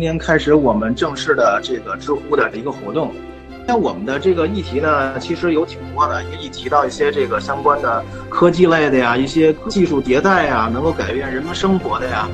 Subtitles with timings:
[0.00, 3.12] 今天开始我们正式的这个知乎的一个活动。
[3.66, 12.26] 那我们的这个议题呢，其实有挺多的，也一提到一些这个相关的科技类的呀，一些技术迭代呀，能够改变人们生活的呀。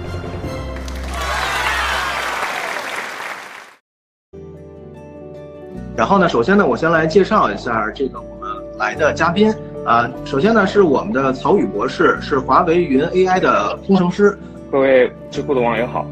[5.96, 9.52] 然后呢，首先呢，我先来介绍一下这个我们来的嘉宾
[9.84, 10.08] 啊。
[10.24, 14.38] 首先呢，是我们的曹宇博士，是华为云 AI 的工程师。
[14.70, 16.06] 各位知乎的网友好。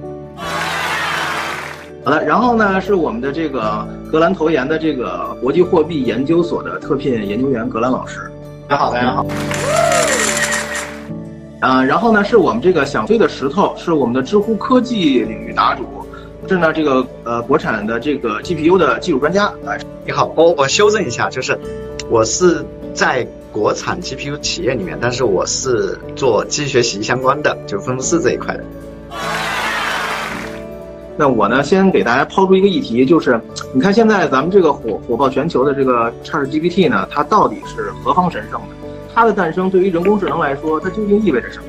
[2.05, 8.31] 好的，然后呢，是我们的这个格兰投研的这个国际货币研究所的特聘研究员格兰老师。
[8.69, 9.27] 大家好，大家好。
[11.61, 15.87] 啊，然后呢，是我们这个想飞的石头，是我们的知乎科技领域答主，
[16.47, 19.51] 是呢这个呃国产的这个 GPU 的技术专家。
[19.65, 21.59] 哎，你好，我我修正一下，就是
[22.11, 28.65] 我是在国产 GPU 企业里面，但是我是做机器学习相关的，就分布式这一块的。
[31.17, 33.41] 那我呢，先给大家抛出一个议题，就是
[33.73, 38.67] 你看现在咱们这个火火爆全球的这个 ChatGPT 呢，它到底是何方神圣的？
[39.15, 41.65] 它的诞生对于人工智能来说，它究竟意味着什么？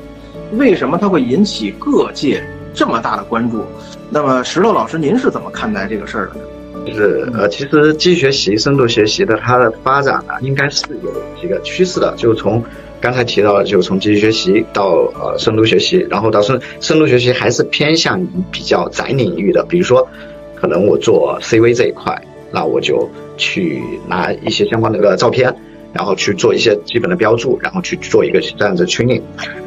[0.58, 2.42] 为什么它会引起各界
[2.74, 3.64] 这么大的关注？
[4.10, 6.40] 那么石头老师，您是怎么看待这个事儿的呢？
[6.86, 12.60] 就是呃，其实机学习、深度学习的它的发展呢，应该是有几个趋势的，就从。
[13.00, 20.08] 刚才提到，就从机器学习到呃深度学习，然后到深深度学习还是偏向于比较窄领域的，比如说，
[20.54, 22.20] 可能我做 CV 这一块，
[22.52, 25.54] 那我就去拿一些相关的个照片，
[25.92, 29.22] 然后去做一些基本的标注，然后去做一个这样的 training，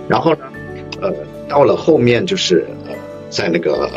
[0.07, 0.39] 然后呢，
[1.01, 1.13] 呃，
[1.47, 2.95] 到了后面就是呃
[3.29, 3.89] 在那个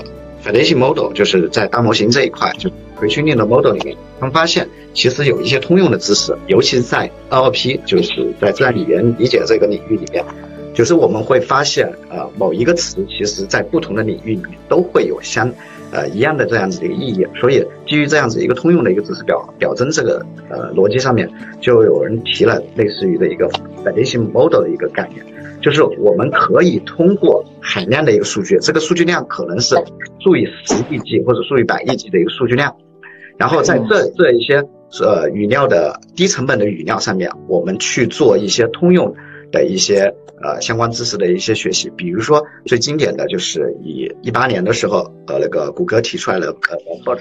[0.44, 2.70] foundation model，就是在大模型这一块就。
[3.00, 10.24] 培训练的 model 里面，他们发现其实有一些通用的知识，尤其是在 NLP，就是在自然语言理解这个领域里面，
[10.72, 15.52] 就是我们会发现，呃，某一个词，其实在不同的领域里面都会有相，
[15.90, 17.26] 呃，一样的这样子的一个意义。
[17.40, 21.28] 所以基于这样子一个通用的一个知识表表征这个呃逻辑上面，
[21.60, 23.50] 就有人提了类似于的一个
[23.84, 25.26] foundation model 的一个概念，
[25.62, 29.76] 就是我们可以通过海量的一个数据，这个数据量可能是
[30.20, 32.76] 数以十亿计或者数以百亿计的一个数据量。
[33.38, 34.62] 然后在这这一些
[35.00, 39.14] 呃语料的低成本的语料上面，我们去做一些通用
[39.50, 41.90] 的一些呃相关知识的一些学习。
[41.96, 47.18] 比如说最经典的就是以一八年的时候，呃那个谷歌提出来了呃 bot，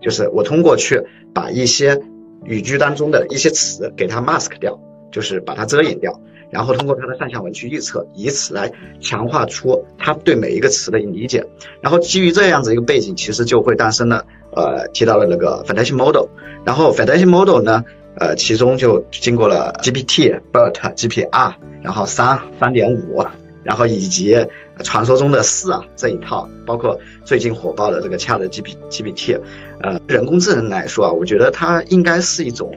[0.00, 1.00] 就是我通过去
[1.34, 2.00] 把一些
[2.44, 4.80] 语句当中的一些词给它 mask 掉，
[5.12, 6.18] 就是把它遮掩掉，
[6.50, 11.46] 然后通过它的上下文去预测，以此来强化出它对每一个词的理解。
[11.80, 14.24] 然后基于这样子一个背景，其实就会诞生了。
[14.52, 16.26] 呃，提到了那个 foundation model，
[16.64, 17.84] 然后 foundation model 呢，
[18.16, 23.24] 呃，其中就经过了 GPT、BERT、GPR，然后三、三点五，
[23.62, 24.36] 然后以及
[24.82, 29.40] 传说中的四啊这一套，包括最近火爆的这个 Chat GPT、GPT，
[29.82, 32.76] 呃，人工智能来说啊，我觉得它应该是一种，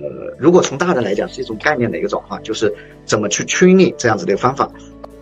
[0.00, 2.74] 呃，如果从大的来讲，是一种概念的一个转换，就是
[3.04, 4.70] 怎么去趋利这样子的方法，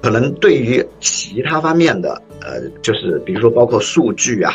[0.03, 4.55] 可能对于其他方面的，呃，就是比如说包括数据啊。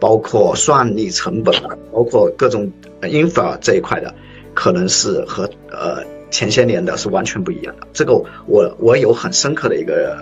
[0.00, 2.68] 包括算力成本啊，包括各种
[3.02, 4.12] infra 这一块的，
[4.52, 7.86] 可能是和呃前些年的是完全不一样的。
[7.92, 10.18] 这个我我有很深刻的一个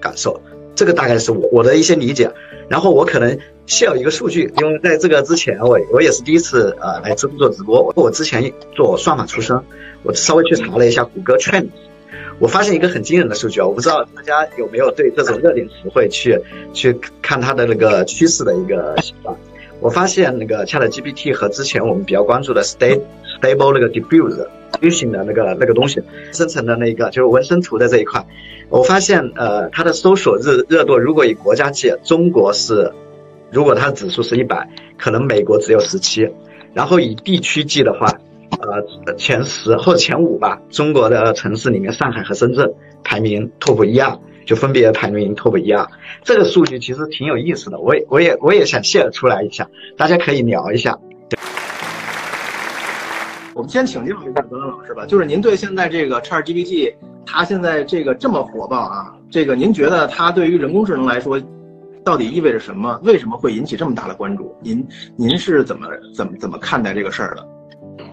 [0.00, 0.40] 感受，
[0.74, 2.28] 这个大概是我我的一些理解。
[2.70, 3.36] 然后我可能
[3.66, 7.92] 需要一个数据，因为在这个之前，我我也是第一次呃来直播做直播。
[7.96, 9.60] 我之前做算法出身，
[10.04, 11.66] 我稍微去查了一下谷歌 Trend，。
[12.38, 16.40] 我发现一个很惊人的数据啊，我不知道大家有没有对这种热点词汇去
[16.72, 19.36] 去看它的那个趋势的一个习惯。
[19.80, 23.02] 我发现那个 Chat GPT 和之前我们比较关注的 Stable
[23.40, 26.02] Stable 那个 Diffuse Diffusion 的那个那个东西
[26.32, 28.24] 生成的那个就是纹身图的这一块，
[28.68, 32.92] 我发现呃它的搜索热热度如果以国家计，中国是
[33.50, 36.28] 如果它的指数是一百，可能美国只有十七，
[36.74, 38.18] 然后以地区计的话。
[39.06, 40.60] 呃，前十或者前五吧。
[40.68, 42.70] 中国的城市里面，上海和深圳
[43.02, 45.86] 排名 top 一二，就分别排名 top 一二。
[46.22, 50.98] 这个数据其实挺有意思的，我也我也我也想 share 出来一下，大家可以聊一下。
[53.54, 56.94] 我们先请教一下德伦老师吧，就是您对现在这个 ChatGPT，
[57.26, 61.38] 它现在这个这么火爆啊，这个您觉得它对于人工智能来说，
[62.02, 62.98] 到底意味着什么？
[63.04, 64.56] 为什么会引起这么大的关注？
[64.62, 64.86] 您
[65.16, 67.46] 您是怎么怎么怎么看待这个事儿的？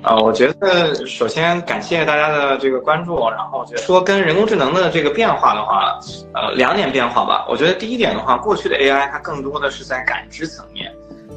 [0.04, 6.00] 呃，我觉得首先感谢大家的这个关注，然后我觉得说跟人工智能的这个变化的话，
[6.34, 7.46] 呃，两点变化吧。
[7.50, 10.90] 我觉得第一点的话，过去的 AI 它更多的是在感知层面，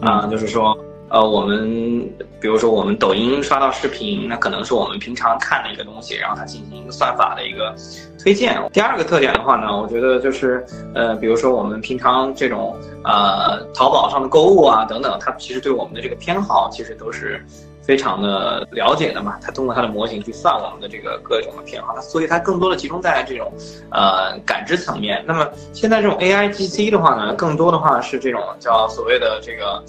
[0.02, 0.76] 啊，就是说
[1.08, 2.00] 呃，我们
[2.40, 7.74] 比如说我们抖音刷到视频，那可能是我们平常看的一个东西，然后它进行一个算法的一个
[8.22, 8.56] 推荐。
[8.72, 10.64] 第二个特点的话呢，我觉得就是
[10.94, 17.44] 呃，比如说我们平常这种呃淘宝上的购物啊等等，它其实对我们的这个偏好其实都是。
[17.90, 23.52] 非常的了解的嘛，它通过它的模型去算我们的这个各种的偏好，所以它更多的集中在这种
[23.90, 25.20] 呃感知层面。
[25.26, 29.82] 那么现在这种 AI GC 的话呢，更多的话是这种叫所谓的这个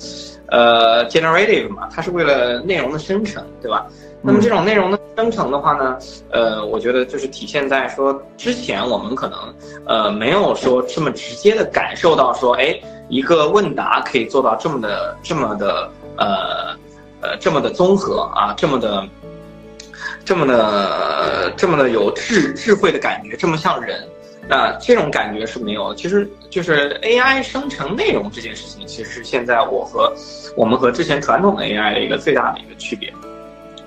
[0.47, 3.85] 呃 generative 嘛，它是为了内容的生成，对吧？
[4.23, 5.99] 那么这种内容的生成的话呢，
[6.31, 9.53] 呃，我觉得就是体现在说之前我们可能
[9.85, 12.75] 呃没有说这么直接的感受到说，哎，
[13.09, 15.87] 一个问答可以做到这么的这么的
[16.17, 16.75] 呃。
[17.21, 19.07] 呃，这么的综合啊，这么的，
[20.25, 24.03] 这么的，这么的有智智慧的感觉，这么像人，
[24.47, 25.93] 那这种感觉是没有。
[25.93, 30.11] 其实就是 AI 生成内容这件事情，其实是现在我和
[30.55, 33.13] 我们和之前传统的 AI 的一个最大的一个区别。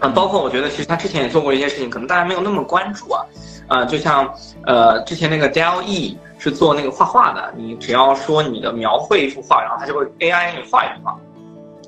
[0.01, 3.25] 啊，包括我觉得其实他之前也做过一些事情，可能大家没有那么关注啊。
[3.67, 4.33] 呃，就像
[4.67, 11.19] 呃之前那个 DALL-E 是做那个画画的，你只要说你的描绘一幅画，然后他就会 AI 给你画一幅画。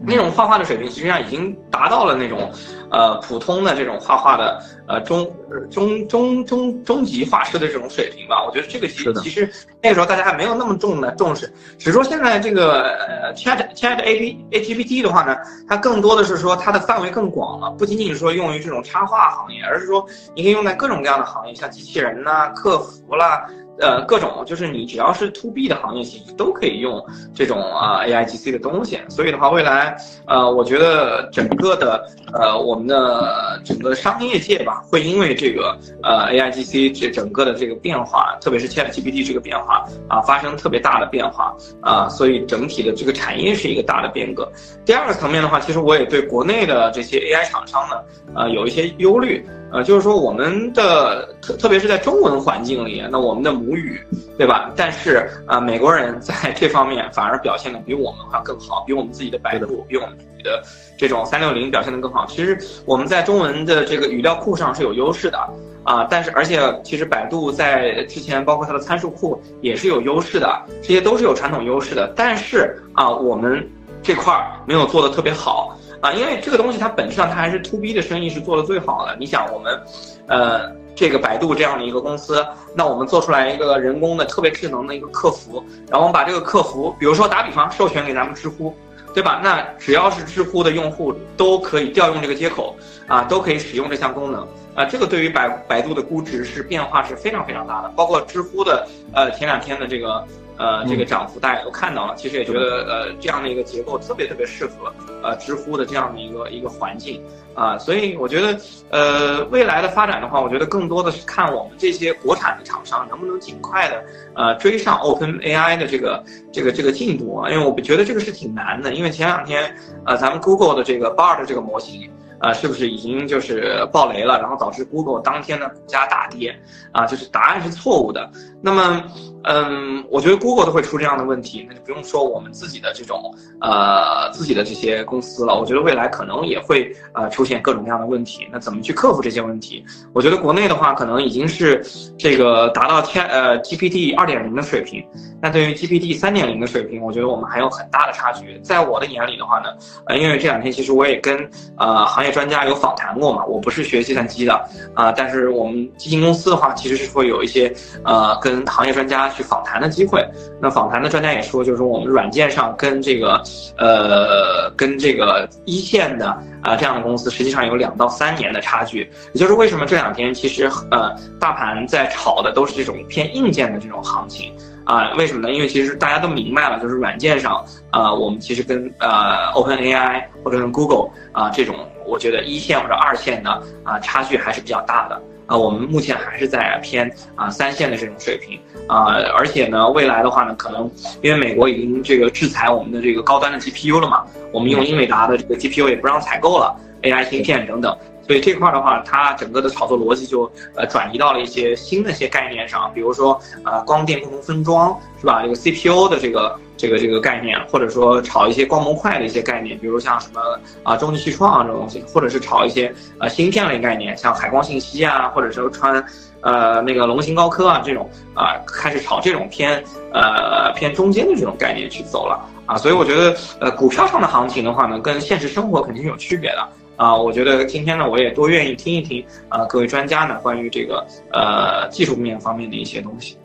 [0.02, 2.50] 那种画画的水平，实际上已经达到了那种，
[2.90, 5.30] 呃，普通的这种画画的，呃，中
[5.70, 8.44] 中中中中级画师的这种水平吧。
[8.44, 9.50] 我觉得这个其实其实
[9.82, 15.36] 那个时候大家还没有那么重的重视，只是说现在这个呃 Chat Chat A P A G P T 的话呢，
[15.68, 23.46] 它更多的是说它的范围更广了，不仅仅是说用于这种插画行业，而是说你可以用在各种各样的行业，像机器人呐、客服啦。
[23.78, 28.98] 呃，各种就是你只要是 to B 的行业，其实都可以用这种啊 A I G C 的东西。
[29.08, 29.96] 所以的话，未来
[30.26, 44.50] 呃，我觉得整个的呃我们的整个商业界吧，会因为这个呃 A I G C 这整个的这个变化，特别是 Chat G P T 这个变化啊，发生特别大的变化啊，所以整体的这个产业是一个大的变革。
[44.84, 47.96] 第二个层面的话，其实我也对国内的这些 A I 厂商呢，
[48.34, 49.44] 呃，有一些忧虑。
[49.76, 54.00] 呃，就是说我们的特特别是在中文环境里，那我们的母语，
[54.38, 54.72] 对吧？
[54.74, 60.62] 但是啊，美国人在这方面反而表现的比我们还更好，比我们自己的百度，比我们自己的
[60.96, 62.24] 这种三六零表现的更好。
[62.26, 65.38] 其实我们在中文的这个语料库上是有优势的
[65.84, 72.10] 啊，但是而且其实百度在之前包括它的参数库也是有优势的，这些都是有传统优势的。
[72.16, 73.62] 但是啊，我们
[74.02, 75.78] 这块儿没有做的特别好。
[76.06, 79.16] 啊，因为这个东西它本质上它还是 to B 的生意是做的最好的。
[79.18, 79.82] 你想我们，
[80.28, 85.60] 呃，这个百度这样的一个公司，那我们做出来一个人工的特别智能的一个客服，
[85.90, 88.72] 然后我们把这个客服，比如说打比方授权给咱们知乎，
[89.12, 89.40] 对吧？
[89.42, 92.76] 那只要是知乎的用户都可以调用这个接口，
[93.08, 97.88] 啊，都可以使用这项功能，啊，这个对于百百度的估值是变化是非常非常大的。
[97.96, 100.24] 包括知乎的，呃，前两天的这个。
[100.58, 104.92] 呃，这个涨幅大家都看到了，其实也觉得呃这样的一个结构特别特别适合
[105.22, 107.22] 呃知乎的这样的一个一个环境
[107.54, 108.58] 啊，所以我觉得
[108.90, 114.04] 呃未来的发展的话，我觉得更多的是看我们这些国产的厂商能不能尽快的
[114.34, 122.10] 呃追上 Open AI 的这个这个这个进度啊，因为我觉得这个是挺难的，因为前两天呃咱们 Google 的这个 Bard 这个模型。
[122.40, 126.58] 啊，是不是已经就是爆雷了，然后导致 Google 当天的股价大跌？
[126.92, 128.30] 啊，就是答案是错误的。
[128.62, 129.02] 那么，
[129.44, 135.54] 嗯，我觉得 Google 都会出这样的问题，那就不用说我们自己的这种呃自己的这些公司了。
[135.54, 138.48] 我觉得未来可能也会呃出现各种各样的问题。
[138.50, 139.84] 那怎么去克服这些问题？
[140.12, 141.84] 我觉得国内的话，可能已经是
[142.18, 145.06] 这个达到天呃 GPT 二点零的水平。
[145.40, 148.58] 那对于 GPT 三点零的水平，我觉得我们还有很大的差距。
[148.60, 149.68] 在我的眼里的话呢，
[150.06, 152.25] 呃，因为这两天其实我也跟呃行业。
[152.30, 153.44] 专家有访谈过嘛？
[153.44, 154.54] 我不是学计算机的
[154.94, 157.72] 啊，但是我们基金公司的话，其实是会有一些
[158.04, 160.26] 呃跟行业专家去访谈的机会。
[160.60, 163.42] 那访谈的专家也说，就是说我们软件上跟这个
[163.76, 166.26] 呃跟这个一线的
[166.62, 169.10] 啊这样的公司，实际上有两到三年的差距。
[169.32, 174.52] 也就是为什么这两天其实呃大盘在炒的都是这种偏硬件的这种行情。
[174.86, 175.52] 啊，为什么呢？
[175.52, 181.74] 因为其实大家都明白了，就是软件上，啊，我们其实跟呃 Open AI 或者跟 Google 啊这种，
[182.06, 185.56] 我觉得一线或者二线呢啊差距还是比较大的啊。
[185.56, 190.90] 我们目前还是在偏啊三线的这种水平啊，而且呢，未来的话呢，可能
[191.22, 197.96] 因为美国已经这个制裁我们的这个高端的 GPU 了嘛，我们用英伟达的这个 GPU 也不让采购了，AI 芯片等等。
[198.26, 205.42] 所以这块的话，它整个的炒作逻辑就呃转移到了一些新的一些概念上，比如说呃光电共同分装是吧？
[205.42, 210.40] 这个 CPU 的这个这个这个概念，或者说炒一些光模块的一些概念，比如像什么
[210.82, 216.04] 啊中汽创啊这种东西，或者是炒一些呃芯片类概念，像海光信息啊，或者说穿
[216.40, 222.44] 呃那个龙芯高科啊这种啊开始炒这种偏呃偏中间的这种概念去走了。
[222.66, 227.16] 啊，所以我觉得呃股票上的行情的话呢，跟现实生活肯定是有区别的啊。
[227.16, 233.36] 我觉得今天呢，我也多愿意听一听啊各位专家呢关于这个呃技术面方面的一些东西。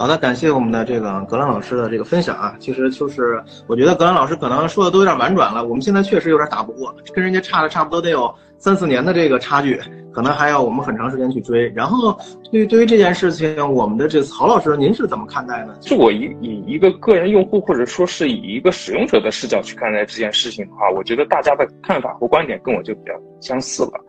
[0.00, 2.56] 好的，感谢我们的这个格兰老师的这个分享啊。
[2.58, 9.78] 其实就是我觉得格兰老师可能说的都有点婉转了，我们现在确实有点打不过，跟人家差了差不多得有三四年的这个差距，
[10.10, 11.68] 可能还要我们很长时间去追。
[11.76, 12.18] 然后
[12.50, 15.74] 对于对于这件事情，我们的这曹老师您是怎么看待呢？
[15.82, 24.00] 是我以以一个个人用户或者说是以一个使用者的视角去看待这件事情的话，我觉得大家的看法和观点跟我就比较相似了。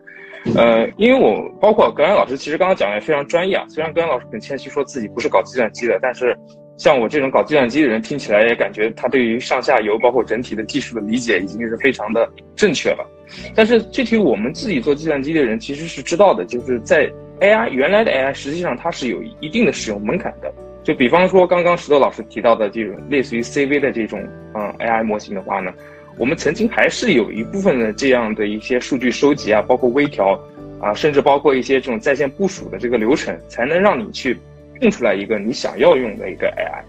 [0.56, 3.64] 呃，因为我包括格兰老师，其实刚刚讲的也非常专业啊。
[3.68, 6.36] 虽然格兰老师很谦虚说自己不是搞计算机的，但是
[6.76, 13.06] 像我这种搞计算机的人，听起来也感觉他对于上下游包括整体的技术的理解已经是非常的正确了。
[13.54, 17.08] 但是具体我们自己做计算机的人其实是知道的，就是在
[17.40, 20.52] AI 原来的 AI 实际上它是有一定的使用门槛的。
[20.82, 24.20] 就比方说刚刚石头老师提到的这种类似于 CV 的这种
[24.54, 25.72] 嗯 AI 模型的话呢。
[26.18, 30.38] 我们曾经还是有一部分的这样的一些数据收集啊，包括微调
[30.80, 34.36] 啊，甚至包括一些这种在线部署的这个流程，才能让你去
[34.80, 36.82] 用出来一个你想要用的一个 AI。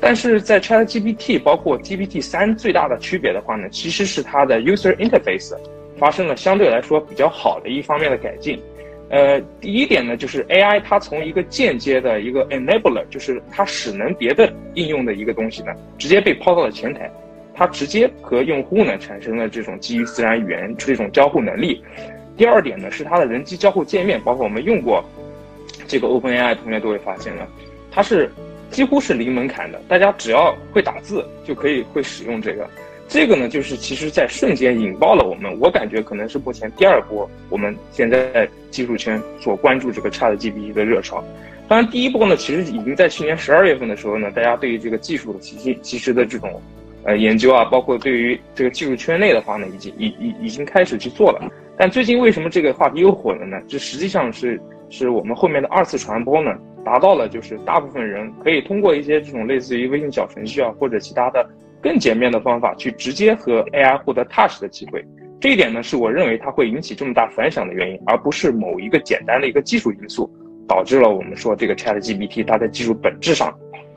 [0.00, 5.54] 但是在 ChatGPT 包括 GPT 三最大的区别的话呢，其实是它的 user interface
[5.98, 8.60] 发生了相对来说比较好的一方面的改进。
[9.10, 17.10] 呃，第一点呢，就是 AI 它从一个间接的一个 enabler，就是它使能别的应用的一个东西呢，直接被抛到了前台。
[17.54, 21.82] 它直接和用户呢产生了这种基于自然语言这种交互能力。
[22.34, 25.04] 第二点呢是它的人机交互界面，包括我们用过
[25.86, 27.46] 这个 OpenAI 同学都会发现呢，
[27.90, 28.30] 它是
[28.70, 32.68] 几乎是零门槛的，大家只要会打字就可以会使用这个。
[33.06, 41.22] 这个呢就是其实在瞬间引爆了我们，我感觉可能是目前第二波我们现在技术圈所关注这个 ChatGPT 的热潮。
[41.68, 46.60] 当然第一波呢其实已经在去年十二月份的时候呢，大家对于这个技术的其实其实的这种。
[47.04, 51.50] 呃，研究啊，包括对于这个技术圈内的话呢，已经已已已经开始去做了。
[51.76, 53.60] 但最近为什么这个话题又火了呢？
[53.66, 56.54] 这实际上是是我们后面的二次传播呢，
[56.84, 61.44] 达到了就是大部分人可以通过一些这种类似于微信小程序啊，或者其他的
[61.80, 65.04] 更简便的方法去直接和 AI 获得 touch 的机会。
[65.40, 70.30] 这一点呢，是我认为它会引起这么大反响的原因，而不是某一个简单的一个技术因素
[70.68, 73.52] 导致了我们说这个 ChatGPT 它在技术本质上。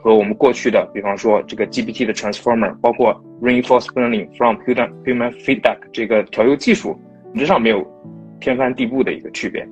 [0.06, 6.96] 和我们过去的，比方说这个 GPT 的 Transformer，包括 Reinforcement Learning from Human Human Feedback 这个调优技术，
[7.32, 7.84] 本质上没有
[8.38, 9.66] 天翻地覆的一个区别。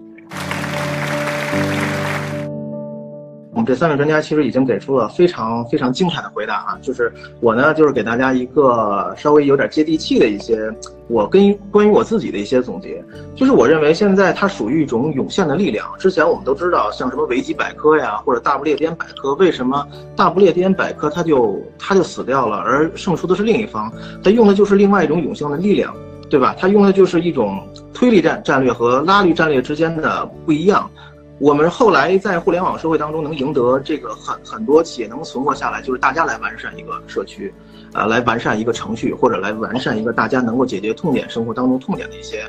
[3.54, 10.68] 我们这三位专家其实已经给出了非常非常精彩的回答啊，就是我呢，就是给大家一个稍微有点接地气的一些，
[11.06, 13.02] 我跟关于我自己的一些总结，
[13.36, 15.86] 就是我认为现在它属于一种涌现的力量。
[15.98, 23.92] 之前我们都知道，像什么维基百科呀，或者大不列颠百科，为什么大不列颠百科它就它就死掉了，而胜出的是另一方？
[24.22, 25.94] 它用的就是另外一种涌现的力量，
[26.28, 26.56] 对吧？
[26.58, 30.90] 它用的就是一种推力战战略和拉力战略之间的不一样。
[31.38, 37.52] 我们后来在互联网社会当中能赢得这个很很多企业能存活下来，就是大家来完善一个社区，
[37.92, 42.44] 呃，来完善一个程序，或者来完善一个大家能够解决痛点生活当中痛点的一些，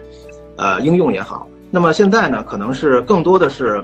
[0.57, 1.47] 呃，应用也好。
[1.71, 3.83] 那么现在呢，可能是更多的是。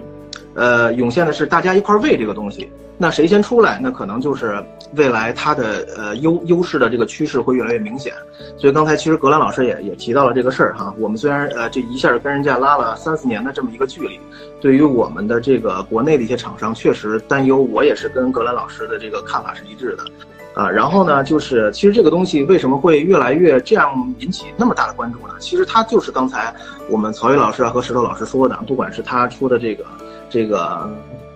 [0.54, 4.62] 呃，涌现的是大家一块儿喂这个东西，那谁先出来，那可能就是
[4.96, 8.14] 未来它的呃优优势的这个趋势会越来越明显。
[8.58, 10.94] 所以刚才其实格兰老师也也提到了这个事儿哈。
[11.00, 14.20] 我们虽然呃这一下跟人家拉了三四年的这么一个距离，
[14.60, 17.62] 对于我们的这个国内的一些厂商确实担忧。
[17.62, 20.04] 我也是跟格兰老师的这个看法是一致的，
[20.54, 25.34] 啊，然后呢，就是其实这个东西为什么会越来越这样引起那么大的关注呢？
[25.40, 26.54] 其实它就是刚才
[26.90, 29.86] 我们曹宇老师啊和石头老师说的，不管是他出的这个。
[30.32, 30.90] 这个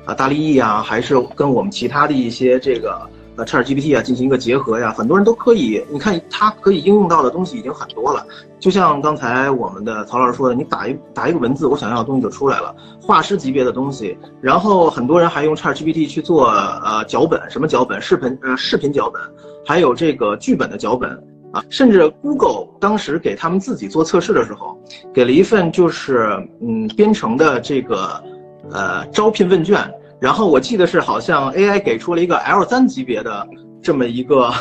[0.06, 3.02] 啊，大力益啊，还是跟我们其他的一些这个
[3.36, 5.84] 呃 ChatGPT 啊进行一个结合呀，很多人都可以。
[5.92, 8.26] 你看，它可以应用到的东西已经很多了。
[8.60, 14.18] 就像刚才我们的曹老师说的，你打一打一个文字，我想要的东西就出来了，画师级别的东西。
[14.42, 18.02] 然后很多人还用 ChatGPT 去做呃脚本，什么脚本？
[18.02, 19.22] 视频呃视频脚本，
[19.66, 21.12] 还有这个剧本的脚本
[21.52, 21.64] 啊。
[21.70, 24.80] 甚至 Google 当时给他们自己做测试的时候，
[25.14, 26.30] 给了一份就是
[26.62, 28.24] 嗯编程的这个。
[28.72, 29.80] 呃，招聘问卷，
[30.20, 33.48] 然后我记得是好像 AI 给出了一个 L 三级别的
[33.82, 34.52] 这么一个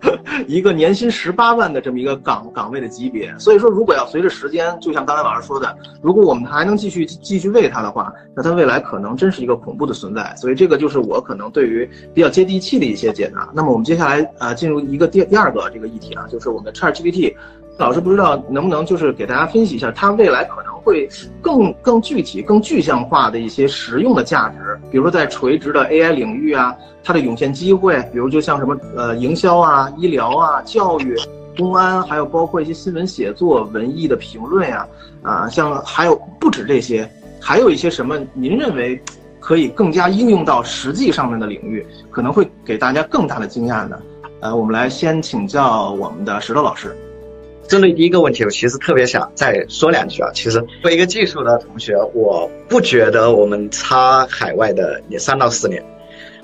[0.46, 3.34] 一个年薪十八万的这么一个岗岗位的级别。
[3.38, 10.34] 所以说，如果要随着时间，就像刚才老师说的，如果我们还能继续继续喂它的话，那它未来可能真是一个恐怖的存在。
[10.36, 13.48] 所以这个就是我可能对于比较接地气的一些解答。
[13.54, 17.34] 那么我们接下来呃进入一个第第二个这个议题啊，就是我们的 ChatGPT，
[17.76, 20.74] 老师不知道能不能就是给大家分析一下它未来可能。
[20.84, 21.08] 会
[21.40, 31.16] 更更具体、更具象化的一些实用的价值，比如说在垂直的 AI 领域啊，它的涌现机会，比如就像什么呃营销啊、医疗啊、教育、
[31.56, 34.86] 公安，还有包括一些新闻写作、文艺的评论呀，
[35.22, 39.02] 啊，像还有不止这些，还有一些什么您认为
[39.40, 43.98] 可以更加应用到实际上面的领域，可能会给大家更大的惊讶呢？
[44.40, 46.94] 呃，我们来先请教我们的石头老师。
[47.66, 50.30] 针对第一个问题，我其实特别想再说两句啊。
[50.34, 55.82] 其实作为一个技术的同学，我不觉得我们差海外的也三到四年。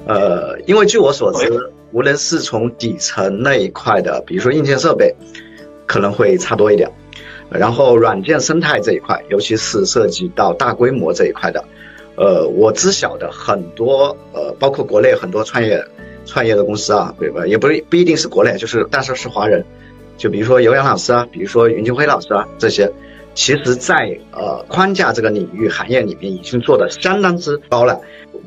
[0.07, 5.15] 呃，因为据我所知，无论是从底层那一块的，比如说硬件设备，
[5.87, 6.91] 可能会差多一点。
[7.51, 11.63] 然后软件生态这一块，尤其是涉及到大规模这一块的，
[12.17, 15.85] 呃，我知晓的很多，呃，包括国内很多创业
[16.25, 17.47] 创业的公司啊，对吧？
[17.47, 19.63] 也不不一定是国内，就是但是是华人。
[20.21, 22.93] 就比如说尤洋老师啊，比如说云金辉老师啊，这些，
[23.33, 27.99] 其实，在呃框架这个领域行业里面已经做的相当之高了，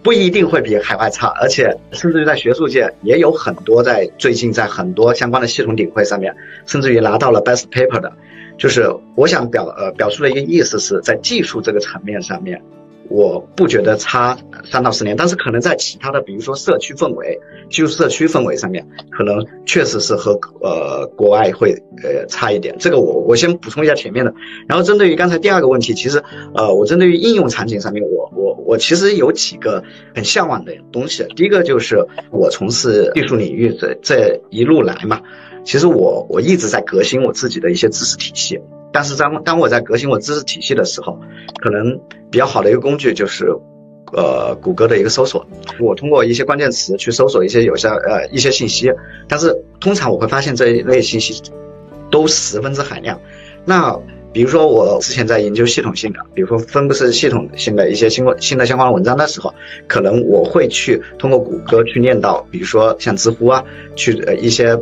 [0.03, 6.35] 不一定会比海外差，而且甚至于在学术界也有很多在最近在很多相关的系统顶会上面，
[6.67, 8.13] 甚至于拿到了 best paper 的，
[8.59, 12.61] 就是我想表呃表述的一个意思是在技术这个层面上面。
[13.09, 14.37] 我不觉得差
[14.71, 22.75] 三到四年，但是可能在其他的，比如说社区氛围，就社区氛围上面，可能确实是和呃国外会呃差一点。
[22.79, 24.33] 这个我我先补充一下前面的，
[24.67, 26.23] 然后针对于刚才第二个问题，其实
[26.55, 29.83] 呃我针对于应用场景上面，我我我其实有几个
[30.15, 31.25] 很向往的东西。
[31.35, 35.21] 第一个就是我从事技术领域这这一路来嘛，
[35.63, 38.59] 其实我我一直在革新我自己的一些知识体系。
[38.93, 41.19] 但是当当我在革新我知识体系的时候，
[41.59, 43.47] 可能比较好的一个工具就是，
[44.13, 45.45] 呃，谷歌的一个搜索。
[45.79, 48.91] 我通过一些关键词去搜索一些有效呃一些信息，
[49.27, 51.41] 但是通常我会发现这一类信息
[52.11, 53.19] 都十分之海量。
[53.65, 53.99] 那
[54.31, 59.51] 比如说我之前在研究系统性的，比如说分布式系统性的一些新新的相关文章的时候，
[59.87, 64.79] 可能我会去通过谷歌去念到，比如说像知乎啊，去呃一些。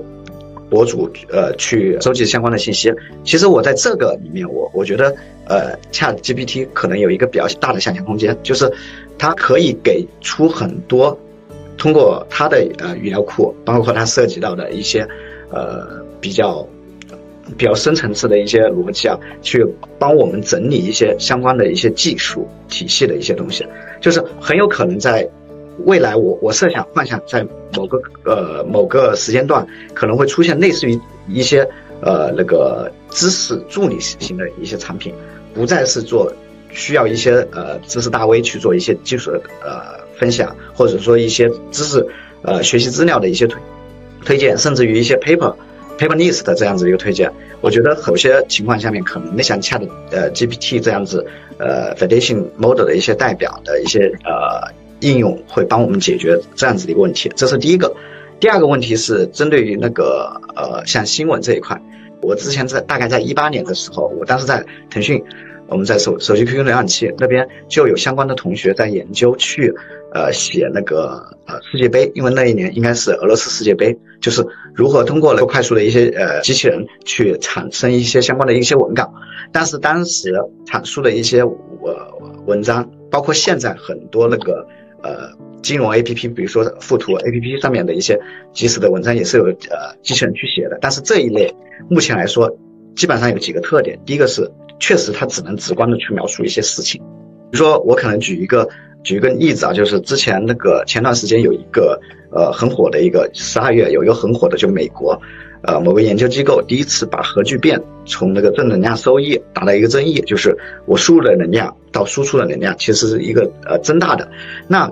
[0.72, 2.94] 博主呃去收集相关的信息，
[3.26, 5.14] 其实我在这个里面，我我觉得
[5.44, 8.72] 呃，Chat GPT 可能有一个比较大的想象空间，就是
[9.18, 11.20] 它可以给出很多
[11.78, 15.06] 通过它的呃语料库，包括它涉及到的一些
[15.50, 15.86] 呃
[16.22, 16.66] 比较
[17.58, 19.68] 比较深层次的一些逻辑啊，去
[20.00, 23.68] 帮我们整理一些相关的一些技术体系的一些东西，
[24.00, 25.30] 就是很有可能在。
[25.86, 31.68] 未来我我设想幻想在某个呃某个时间段可能会出现类似于一些
[32.02, 35.14] 呃那个知识助理型的一些产品，
[35.54, 36.32] 不再是做
[36.72, 42.06] 需要一些呃知识大 V 去做一些技术的呃分享，或者说一些知识
[42.44, 43.60] 呃学习资料的一些推
[44.24, 45.56] 推荐，甚至于一些 paper
[45.98, 47.32] paper list 的这样子一个推荐。
[47.62, 51.26] 我觉得有些情况下面可能像 Chat 呃 GPT 这样子
[51.58, 54.81] 呃 foundation model 的一些代表的一些呃。
[55.02, 57.94] 应用会帮我们解决这样子的一个问题，这是第一个。
[58.40, 61.80] 第二个问题是针对于那个呃，像新闻这一块，
[62.24, 65.24] 我之前在大概在一八年的时候，我当时在腾讯，
[65.68, 69.72] 我们在手手机 QQ 浏览器那边就有相关的同学在研究去
[70.12, 79.14] 呃写那个呃世界杯，因为那一年应该是俄罗斯世界杯，就是如何通过那个快速的一些呃机器人去产生一些相关的一些文稿，
[79.52, 80.34] 但是当时
[80.66, 81.52] 阐述的一些呃
[82.48, 84.66] 文章，包括现在很多那个。
[85.04, 88.20] 呃，金融 A P P，比如说富途 A P P 上面的一些
[88.54, 90.78] 即时的文章，也是有呃机器人去写的。
[90.82, 91.54] 但是这一类
[91.90, 92.56] 目前来说，
[92.96, 94.00] 基本上有几个特点。
[94.06, 97.02] 第一个是，确实它只能直观的去描述一些事情。
[97.52, 98.68] 比如说，我可能举一个
[99.04, 102.00] 举一个例子啊，就是之前那个前段时间有一个
[102.32, 105.20] 呃很火的一个十二月有一个很火的，就美国
[105.64, 111.76] 呃某个研究机构第一次把核聚变从那个正能量收益达到一个增益，就是我输入的能量。
[111.92, 114.30] 到输出的能量其实是一个呃增大的。
[114.66, 114.90] 那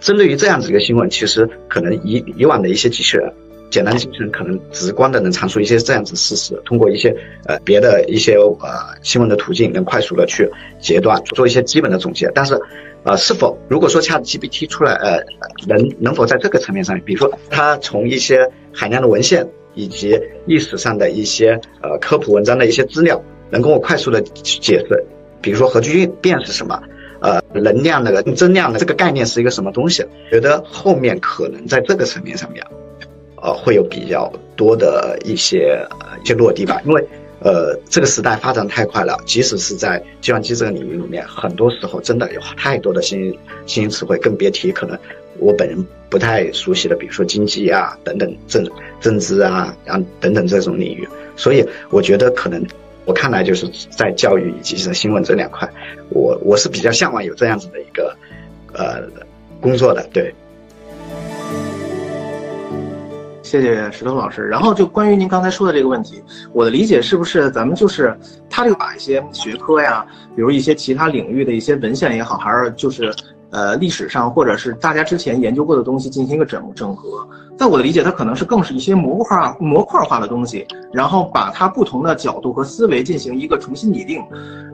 [0.00, 3.32] 针对于这样子一个新闻，其实可能以以往的一些机器人，
[3.70, 8.68] 简单的机器人可能直观的能阐述一些这样子事实，通过一些呃别的一些呃
[9.02, 12.28] 新闻的途径，能快速的去截断，做一些基本的总结。
[12.34, 12.60] 但是，
[13.04, 15.22] 呃，是否如果说 ChatGPT 出来，呃，
[15.68, 25.04] 能能否在这个层面上，比如说它从一些海量的文献以及历史上的一些呃科普文章的一些资料，能跟我快速的去解释。
[25.40, 26.82] 比如说核聚变是什么？
[27.20, 30.04] 呃，能量那个增量的这个概念是一个什么东西？
[30.28, 32.64] 觉得后面可能在这个层面上面，
[33.36, 36.82] 呃，会有比较多的一些呃一些落地吧。
[36.84, 37.04] 因为
[37.38, 44.98] 呃，这个时代发展太快了，即使是在计算机这个领域里面，很多时候真的有太多的新新词汇，更别提可能
[45.38, 48.68] 我本人不太熟悉的，比如说经济啊等等政
[49.00, 51.08] 政治啊，然后等等这种领域。
[51.36, 52.64] 所以我觉得可能。
[53.04, 55.68] 我看来就是在教育以及是新闻这两块，
[56.10, 58.16] 我我是比较向往有这样子的一个
[58.72, 59.02] 呃
[59.60, 60.32] 工作的，对。
[63.42, 64.46] 谢谢石头老师。
[64.46, 68.16] 然后就关于您刚才说的这个问题，我的理解是不是咱们就是
[68.48, 73.12] 他这个把一些学科呀，比如一些其他领域的一些文献也好，还是就是
[73.52, 77.28] 呃历史上或者是大家之前研究过的东西进行一个整整合。
[77.56, 84.20] 在我的理解，它可能是更是一些模块化模块化的东西，然后把它不同的角度和思维进行一个重新拟定。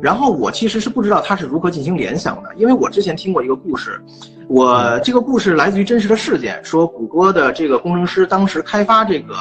[0.01, 4.01] 然后我其实是不知道它是如何进行联想的，因为我之前听过一个故事。
[4.49, 9.35] 我这个故事来自于真实的事件，说谷歌的这个工程师当时开发这个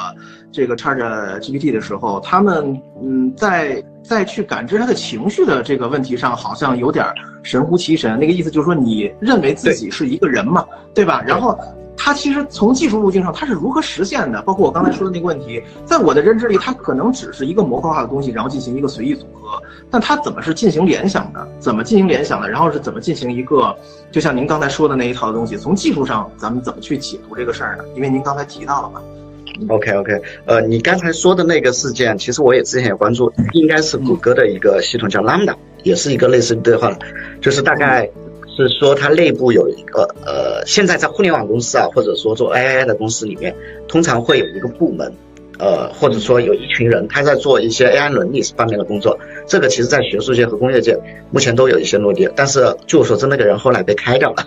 [0.52, 0.98] 这个 Chat
[1.40, 7.06] GPT 的时候，他们嗯在在去感知他的情绪的这个问题上，好像有点
[7.44, 8.18] 神乎其神。
[8.18, 11.22] 那个意思就是说，你认为自己是一个人嘛，对吧？
[11.26, 11.58] 然后。
[12.00, 14.40] 他其实从技术路径上，他是如何实现的？
[14.44, 19.60] 包括我刚才说的那个问题，在我的认知里，它可能只是一个模块化的东西，然后进行一个随意组合。
[19.90, 21.46] 但它怎么是进行联想的？
[21.60, 22.48] 怎么进行联想的？
[22.48, 23.76] 然后是怎么进行一个，
[24.12, 27.84] 就像您刚才说的那一套东西，从技术上咱们怎么去解读这个事儿呢？
[27.96, 29.02] 因为您刚才提到了嘛。
[29.68, 36.98] OK OK，呃，你刚才说的那个事件，其实我也之前有关注，应该是谷歌的一个系统叫 Lambda，也是一个类似对话，
[37.42, 38.10] 就是大概。
[38.60, 43.54] 是说它内部有一个呃，现在在互联网公司啊，或者说做 AI 的公司里面，
[43.88, 45.14] 通常会有一个部门，
[45.60, 49.16] 呃，或者说有一群人，他在做一些 AI 伦理方面的工作。
[49.46, 50.98] 这个其实在学术界和工业界
[51.30, 54.44] 目前都有一些落地，但是据我所知，那个人后来被开掉了。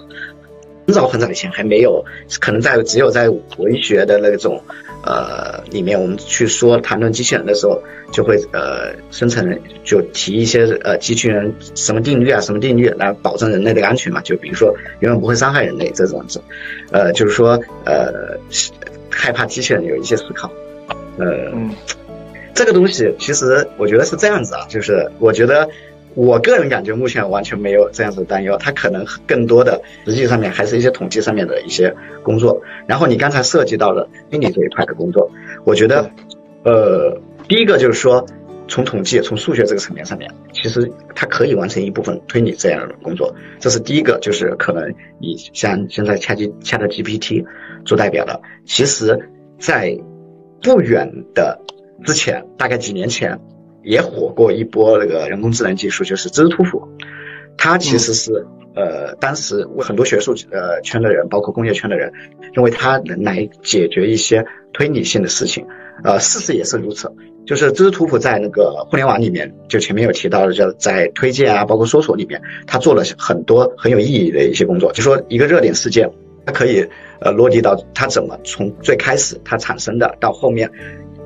[0.89, 2.05] 很早很早以前还没有，
[2.41, 4.61] 可能在只有在文学的那种。
[5.03, 7.83] 呃，里面我们去说谈论机器人的时候，
[8.13, 14.21] 就会呃生成就提一些呃机器人什么定律啊，什么定律来保证人类的安全嘛？
[14.23, 16.41] 就比如说永远不会伤害人类这种子，
[16.93, 18.39] 呃，就是说呃
[19.11, 20.51] 害怕机器人有一些思考，
[21.19, 21.53] 呃，
[22.55, 25.69] 这个东西其实我觉得是这样子啊，就是我觉得。
[26.15, 32.63] 我个人感觉目前完全没有这样子的担忧，它可能更多的实际上面还是一些统计上面的一些工作。
[32.87, 35.31] 然后你刚才涉及到了推理这一块的工作，
[35.65, 36.11] 我觉得，
[36.65, 37.17] 呃，
[37.49, 38.27] 第一个就是说，
[38.67, 43.33] 从统计、从数学这个层面上面，其实它可以完成一部分推理这样的工作。
[43.61, 47.45] 这是第一个，就是可能你像现在恰 G 恰的 GPT
[47.85, 49.97] 做代表的，其实，在
[50.61, 51.61] 不远的
[52.05, 53.39] 之前，大概几年前。
[53.83, 56.89] 也火过一波那个人工智能技术，就是知识图谱。
[57.57, 62.13] 它其实是呃，当时很多学术呃圈的人，包括工业圈的人，
[62.55, 65.67] 认为它能来解决一些推理性的事情。
[66.03, 67.13] 呃，事实也是如此。
[67.47, 74.93] 就是知识图谱在那个互联网里面，就前面有提到的，叫在推荐啊，包括搜索里面，它做了很多很有意义的一些工作。
[74.93, 76.09] 就说一个热点事件，
[76.47, 76.87] 它可以
[77.21, 80.71] 呃落地到它怎么从最开始它产生的到后面。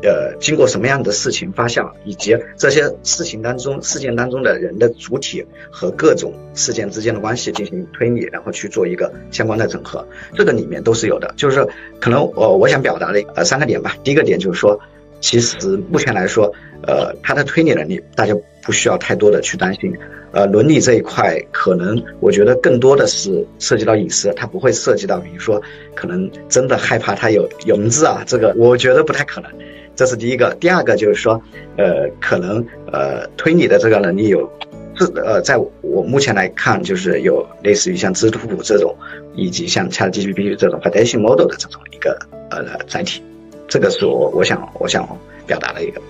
[0.02, 11.32] 呃，经过什么样的事情发酵，以及这些事情当中、事件当中的人的主体和各种事件之间的关系进行推理，然后去做一个相关的整合，这个里面都是有的。
[11.36, 11.66] 就是
[12.00, 13.96] 可能我我想表达的呃三个点吧。
[14.04, 14.78] 第一个点就是说，
[15.20, 15.56] 其实
[15.90, 16.52] 目前来说，
[16.86, 19.92] 呃，它的推理能力大家不需要太多的去担心。
[20.32, 25.62] 呃，伦理这一块，可能我觉得更多的是涉及到隐私，它不会涉及到，比如说
[25.94, 29.50] 可能真的害怕它有有名字啊，这个我觉得不太可能。
[29.96, 31.40] 这是第一个，第二个就是说，
[31.76, 34.50] 呃，可能呃推理的这个能力有，
[34.96, 38.94] 这呃，在我目前来看，就是有类似于像知图谱这种，
[39.34, 42.18] 以及像 ChatGPT 这种 foundation model 的这种一个
[42.50, 43.22] 呃载体，
[43.68, 45.06] 这个是我我想我想
[45.46, 46.00] 表达的一个。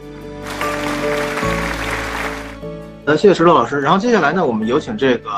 [3.04, 3.80] 呃，谢谢石头老师。
[3.80, 5.30] 然后接下来呢，我们有请这个。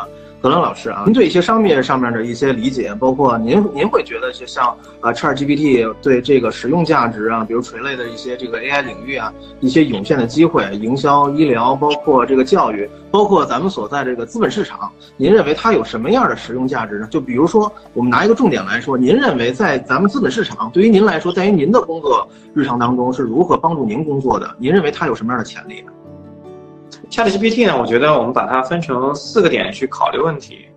[0.47, 4.69] 何伦老师啊，您对一些商业上面的一些理解，包括您您会觉得就像
[5.01, 17.09] 啊，ChatGPT 对这个使用价值啊，比如垂类的一些这个 AI 领域啊，一些涌现的机会，营销、医疗，包括这个教育，包括咱们所在这个资本市场，您认为它有什么样的使用价值呢？
[17.11, 24.55] 就比如说，我们拿一个重点来说，您认为在咱们资本市场，对于您来说，在于您的工作日常当中是如何帮助您工作的？
[24.61, 25.91] 您认为它有什么样的潜力呢
[27.11, 27.79] ？ChatGPT 呢？
[27.79, 30.69] 我觉得我们把它分成四个点去考虑问题。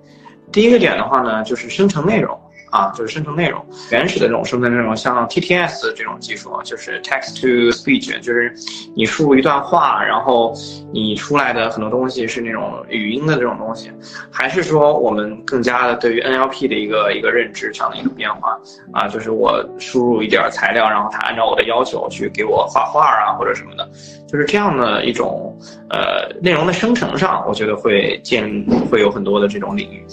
[0.52, 2.40] 第一个点的话呢，就是生成内容。
[2.70, 8.54] 啊，就是生成内容，原始的这种生成内容，像 TTS 这种技术，就是 Text to Speech，就是
[8.96, 10.54] 你输入一段话，然后
[10.94, 13.92] 你出来的很多东西是那种语音的这种东西，
[14.32, 18.60] 还是说我们更加的对于 NLP 的一个一个认知上的一个变化
[18.94, 19.08] 啊？
[19.08, 23.90] 就是我输入一点材料，然后它按照我的要求去给我画画啊，或者什么的，
[24.28, 25.58] 就是这样的一种
[25.90, 30.06] 呃内容的生成上，我觉得会建会有很多的这种领域。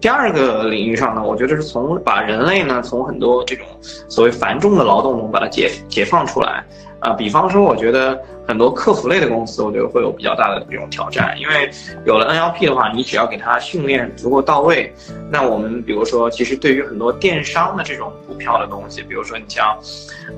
[0.00, 3.66] 第二个领域上呢，我觉得是从把人类呢从很多这种
[4.08, 6.64] 所谓繁重的劳动中把它解解放出来，
[7.00, 11.70] 啊，比方说，我觉得很多客服类的公司，我觉得会有比较大的这种挑战，因为
[12.04, 14.92] 有了 NLP 的话，你只要给它训练足够到位，
[15.30, 19.76] 那我们比如说，其实对于很多电商的这种补票的东西，比如说你像，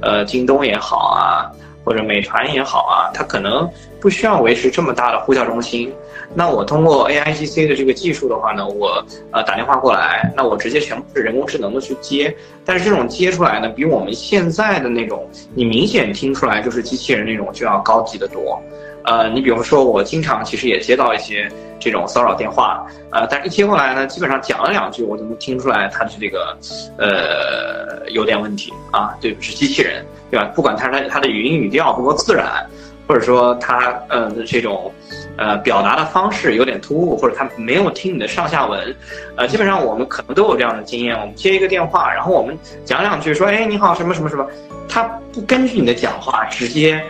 [0.02, 1.50] 呃，京东也好啊，
[1.84, 3.68] 或者美团也好啊，它可能
[4.00, 5.92] 不需要维持这么大的呼叫中心。
[6.34, 18.60] 那我通过 A I G C 的这个技术的话呢，我呃打电话过来，那我直接全部是人工智能的去接，但是这种接出来呢，比我们现在的那种你明显听出来就是机器人那种就要高级的多。
[19.04, 26.56] 呃，你比如说我经常其实也接到一些这种骚扰电话，呃，但是一接过来呢，基本上讲了两句，我就能听出来它是这个
[26.98, 30.46] 呃有点问题啊，对，是机器人，对吧？
[30.54, 32.64] 不管它是它的语音语调不够自然，
[33.12, 34.90] 或者说他呃这种。
[35.38, 38.94] 呃，表达的方式有点突兀，或者他没有听你的上下文，
[39.34, 41.18] 呃，基本上我们可能都有这样的经验。
[41.18, 44.46] 我们接一个电话，然后我们讲两句，说，哎，你好，什么什么什么，
[44.86, 47.02] 他不根据你的讲话直接，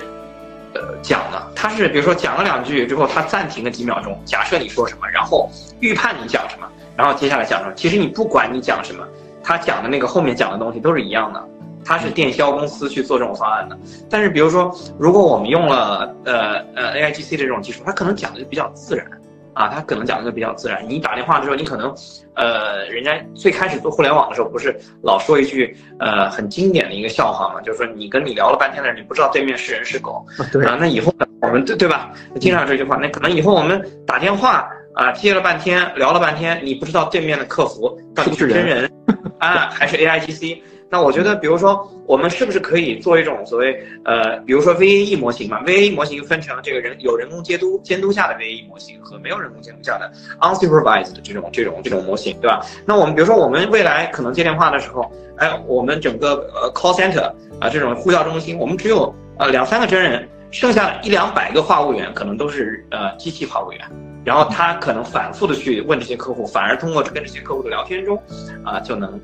[0.73, 7.73] 呃，讲的，他是比如说讲了两句之后，他暂停了几秒钟，假设你说什么，然后预判你讲什么，然后接下来讲什么。
[7.75, 9.05] 其实你不管你讲什么，
[9.43, 11.45] 他讲的那个后面讲的东西都是一样的。
[11.85, 13.77] 它是电销公司去做这种方案的，
[14.09, 19.07] 但是比如说，如果我们用了呃呃 A I G C 的这种技术，它可能讲的就比较自然，
[19.55, 20.85] 啊，它可能讲的就比较自然。
[20.89, 21.93] 你打电话的时候，你可能，
[22.35, 32.13] 呃，人家最开始做互联网的时候，不是老说一句呃很经典的一个笑话嘛，就是说你跟你聊了半天的人，你不知道对面是人是狗，对啊，那以后呢我们对对吧？
[32.41, 38.89] 经常这句话，那可能以后我们打电话啊接了半天聊了半天，你不知道对面的客服到底是真人
[39.39, 40.63] 啊还是 A I G C。
[40.93, 52.61] 那我觉得，比如说，我们是不是可以做一种所谓呃，比如说 VAE 模型嘛？VAE 模型分成这个人有人工监督监督下的 VAE 模型和没有人工监督下的 unsupervised 的这种这种这种模型，对吧？
[52.85, 63.81] 那我们比如说，我们未来可能接电话的时候，哎，我们整个呃 call center 啊这种呼叫中心，我们只有呃两三个真人，剩下一两百个话务员可能都是呃机器话务员，
[64.27, 68.23] 然后他可能反复的去问这些客户，反而通过跟这些客户的聊天中，
[68.63, 69.19] 啊就能。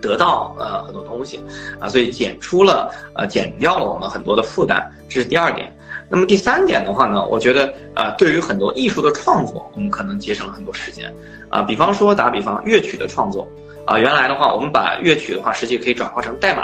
[0.00, 1.40] 得到呃很多东西，
[1.80, 5.72] 啊，所以减出了呃减掉了我们很多的负担，这是第二点。
[6.10, 11.12] 那么第三点的话呢，我觉得呃对于很多艺术的创作，我们可能节省了很多时间，
[11.50, 13.46] 啊，比方说打比方乐曲的创作，
[13.84, 16.62] 啊，原来的话我们把乐曲的话实际可以转化成代码，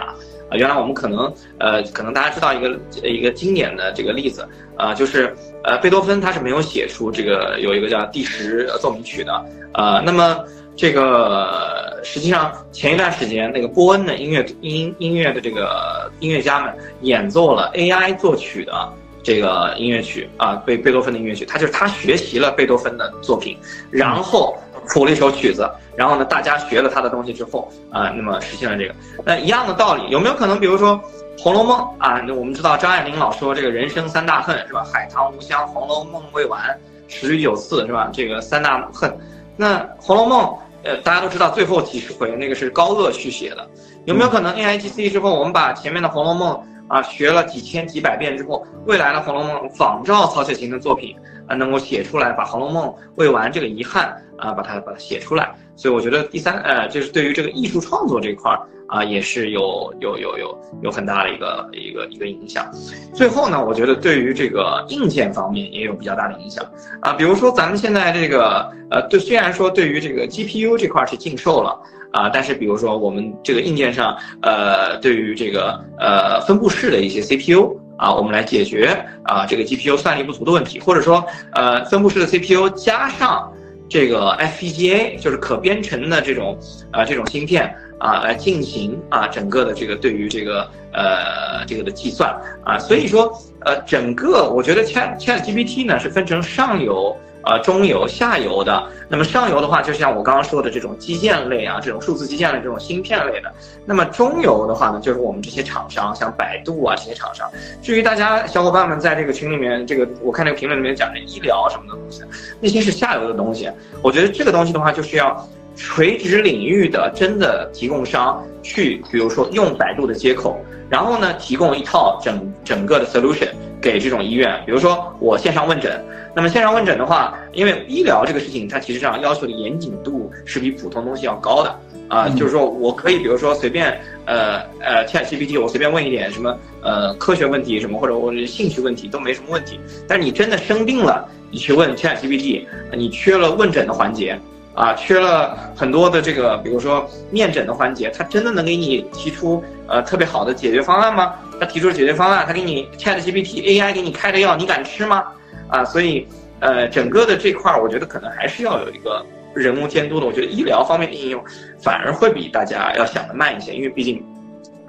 [0.49, 9.45] 啊，原来我们可能呃可能大家知道一个一个经典的这个例子，啊，就是呃贝多芬他是没有写出这个有一个叫第十奏鸣曲的，
[9.75, 10.43] 呃，那么。
[10.77, 23.57] 这个实际上前一段时间，那个波恩的音乐音音乐的这个音乐家们演奏了 AI 作曲的这个音乐曲啊，贝贝多芬的音乐曲，他就是他学习了贝多芬的作品，
[23.91, 24.59] 然后
[24.89, 28.95] 谱了一首曲子，然后呢，大家学了他的东西之后啊，那么实现了这个。
[29.25, 31.01] 那一样的道理，有没有可能，比如说
[31.43, 32.21] 《红楼梦》啊？
[32.27, 34.85] 那我们知道张爱玲老说这个人生三大恨是吧？
[34.93, 36.61] 海棠无香，《红楼梦》未完，
[37.09, 38.11] 十居九次是吧？
[38.13, 39.17] 这个三大恨。
[39.57, 40.45] 那《红楼梦》
[40.83, 43.67] 呃，大家都知道最后几十回那个是高鹗续写的，
[44.05, 46.55] 有没有可能 A I G C 之后，我们把前面的《红楼梦》
[46.95, 55.55] 啊学了几千几百遍之后，未来的《红楼梦》仿照曹雪芹的作品啊，能够写出来，把《红楼梦》未完这个遗憾啊，把它把它写出来。
[55.77, 58.61] 所以我觉得第三呃，就是对于这个艺术创作这块儿。
[58.87, 62.71] 啊，也是有有有有有很大的一个一个一个影响。
[63.15, 66.63] 最后呢，我觉得对于这个硬件方面也有比较大的影响
[67.01, 67.15] 啊。
[67.15, 71.81] 比如说咱们现在这个呃，对，虽然说对于这个 GPU 这块是禁售了
[72.13, 83.51] 啊，但是比如说我们这个硬件上呃，对于这个呃分布式的一些 CPU 啊，我们来解决啊这个 GPU 算力不足的问题，或者说呃分布式的 CPU 加上
[83.95, 86.59] 这个 FPGA，就是可编程的这种
[86.91, 87.73] 啊这种芯片。
[88.01, 98.83] 啊，来进行啊整个的这个对于这个呃这个的计算啊，所以说呃整个我觉得 Chat Chat GPT 呢是分成上游、呃中游、下游的。
[99.09, 103.53] 那么上游的话，就像我刚刚说的这种基建类啊，这种数字基建类、这种芯片类的。
[103.85, 107.49] 那么中游的话呢，就是我们这些厂商，像百度啊这些厂商。
[107.83, 112.23] 至于大家小伙伴们在这个群里面，这个我看那个评论里面讲的医疗什么的东西，
[112.61, 113.71] 那些是下游的东西。
[114.03, 115.49] 我觉得这个东西的话，就是要。
[115.77, 120.59] 垂直领域的真的提供商去，比如说用百度的接口，
[120.89, 123.49] 然后呢提供一套整整个的 solution
[123.81, 124.63] 给这种医院。
[124.65, 126.03] 比如说我线上问诊，
[126.35, 132.29] 那么线上问诊的话，因为医疗这个事情，它其实上要求的严谨度是比普通东西要高的啊。
[132.31, 139.81] 就是说我可以比如说随便呃呃 ChatGPT，我随便问一点什么呃科学问题什么或者我兴趣问题都没什么问题。
[140.07, 142.65] 但是你真的生病了，你去问 ChatGPT，
[142.97, 144.39] 你缺了问诊的环节。
[144.75, 151.35] 啊，缺了很多的这个，比如说面诊的环节，他真的能给你提出呃特别好的解决方案吗？
[151.61, 155.25] 他提出解决方案，他给你 Chat GPT AI 给你开的药，你敢吃吗？
[155.69, 156.27] 啊，所以
[156.59, 160.27] 呃整个的这块儿，我觉得可能还是要有一个人工监督的。
[160.27, 161.41] 我觉得医疗方面的应用
[161.81, 164.21] 反而会比大家要想的慢一些，因为毕竟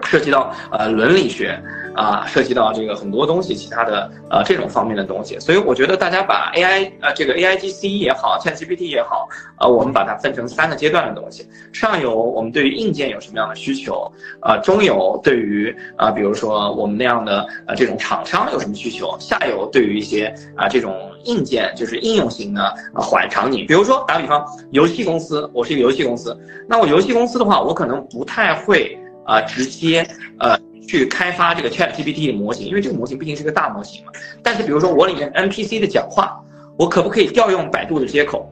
[0.04, 1.62] 涉及到呃伦理学。
[1.96, 9.28] 啊，涉及到这个很多东西，其他的呃这种方面的东西，所以我觉得大家把 AI 呃这个 AIGC 也好，ChatGPT 也好，
[9.60, 11.48] 呃我们把它分成三个阶段的东西。
[11.72, 14.12] 上游我们对于硬件有什么样的需求？
[14.42, 19.16] 啊，中游对于啊比如说我们那样的呃这种厂商有什么需求？
[19.20, 22.62] 下游对于一些啊这种硬件就是应用型的
[22.94, 30.06] 啊缓场景，比如说打比方，游戏公司，我是一个游戏公司，那我游戏公司的话，我可能不太会啊直接
[30.40, 30.60] 呃。
[30.88, 34.12] 去开发这个 Chat GPT 的模型，因为这个模型毕竟是个大模型嘛。
[34.44, 36.40] 但是比如说我里面 NPC 的讲话，
[36.78, 38.52] 我可不可以调用百度的接口？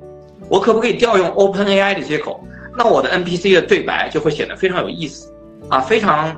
[0.49, 2.43] 我可不可以调用 OpenAI 的接口？
[2.77, 5.31] 那我的 NPC 的对白就会显得非常有意思，
[5.69, 6.35] 啊，非常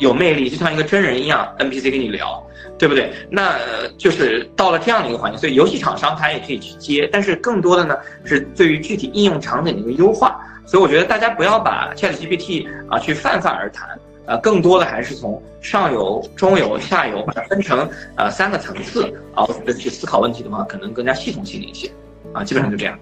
[0.00, 2.44] 有魅力，就像一个真人一样，NPC 跟你聊，
[2.78, 3.12] 对不对？
[3.30, 3.56] 那
[3.96, 10.40] 就是到了这样的一个环境，所以游戏厂商他也可以去接，但是更多的呢是对于具体应用场景的一个优化。
[10.66, 13.88] 所以我觉得大家不要把 Chat GPT 啊去泛泛而谈。
[14.26, 21.88] 呃，更多的还是从上游、中游、下游把它分成呃三个层次啊，我觉得去思考问题的话，可能更加系统性一些
[22.32, 22.98] 啊，基本上就这样。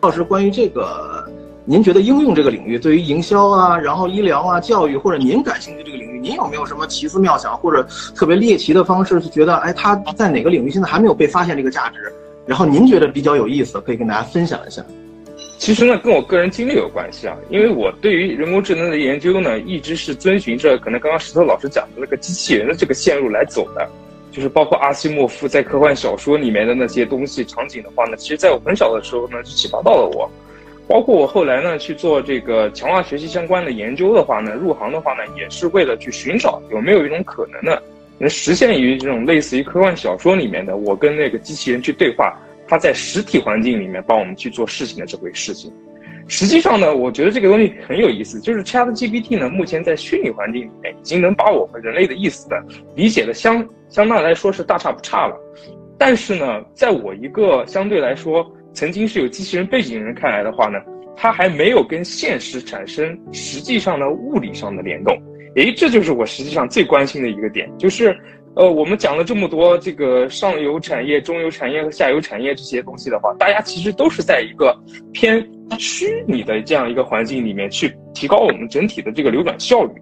[0.00, 1.28] 老师，关于这个，
[1.66, 12.10] 您觉得应用这个领域对于营销啊，然后医疗啊、教育或者您感兴趣这个领域，您有没有什么奇思妙想或者特别猎奇的方式，是觉得哎，它在哪个领域现在还没有被发现这个价值，
[12.46, 14.82] 然后您觉得比较有意思，可以跟大家分享一下。
[15.58, 23.86] 其实呢，跟我个人经历有关系啊，因为我对于人工智能的研究呢，一直是遵循着可能刚刚石头老师讲的那个机器人的这个线路来走的，
[24.30, 30.30] 就是包括阿西莫夫在科幻小说里面的那些东西场景的话呢，其实在我很小的时候呢就启发到了我，
[30.86, 37.76] 包括我后来呢去做这个强化学习相关的研究的话呢，入行的话呢也是为了去寻找有没有一种可能呢，
[38.16, 42.32] 能实现于这种类似于科幻小说里面的我跟那个机器人去对话。
[42.68, 45.72] 它在实体环境里面帮我们去做事情的这回事情，
[46.28, 48.38] 实际上呢，我觉得这个东西很有意思。
[48.40, 52.62] 就是 Chat GPT 呢，目前在虚拟环境里面已经能把我们人类的意思的
[52.94, 55.34] 理解的相相当来说是大差不差了。
[55.96, 60.78] 但是呢，在我一个相对来说曾经是有机器人背景的人看来的话呢，
[61.16, 65.16] 它还没有跟现实产生实际上的物理上的联动。
[65.56, 68.14] 诶，这就是我实际上最关心的一个点，就是。
[68.58, 74.76] 呃，我们讲了这么多这个上游产业、中游产业和下游产业这些东西的话，大家其实都是在一个
[75.12, 79.92] 偏虚拟的这样一个环境里面去提高我们整体的这个流转效率。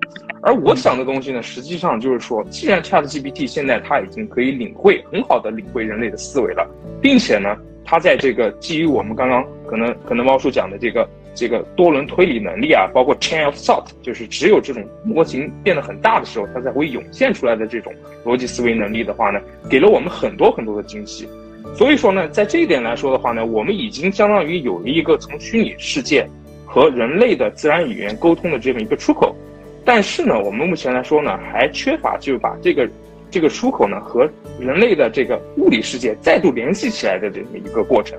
[0.40, 6.66] 而我想的东西呢，实际上就是说，既然 ChatGPT 现在它已经可以领会很好的领会人类的思维了，
[6.98, 11.06] 并且呢，它在这个基于我们刚刚可能可能猫叔讲的这个。
[11.36, 17.92] 这个多轮推理能力啊，包括 chain of thought，就是只有这种模型变得很大的时候，它才会涌现出来的这种
[18.24, 21.28] 逻辑思维能力的话呢，给了我们很多很多的惊喜。
[21.74, 26.26] 所以说呢，在这一点来说的话呢，我们已经相当于有了一个从虚拟世界
[26.64, 29.36] 和人类的自然语言沟通的这么一个出口。
[29.84, 32.88] 但是呢，我们目前来说呢，还缺乏就把这个
[33.30, 34.26] 这个出口呢和
[34.58, 38.18] 人类的这个物理世界再度联系起来的这么一个过程。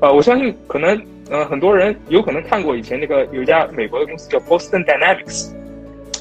[0.00, 1.00] 呃，我相信可能。
[1.30, 5.50] 嗯，很多人有可能看过以前那个有一家美国的公司叫 Boston Dynamics，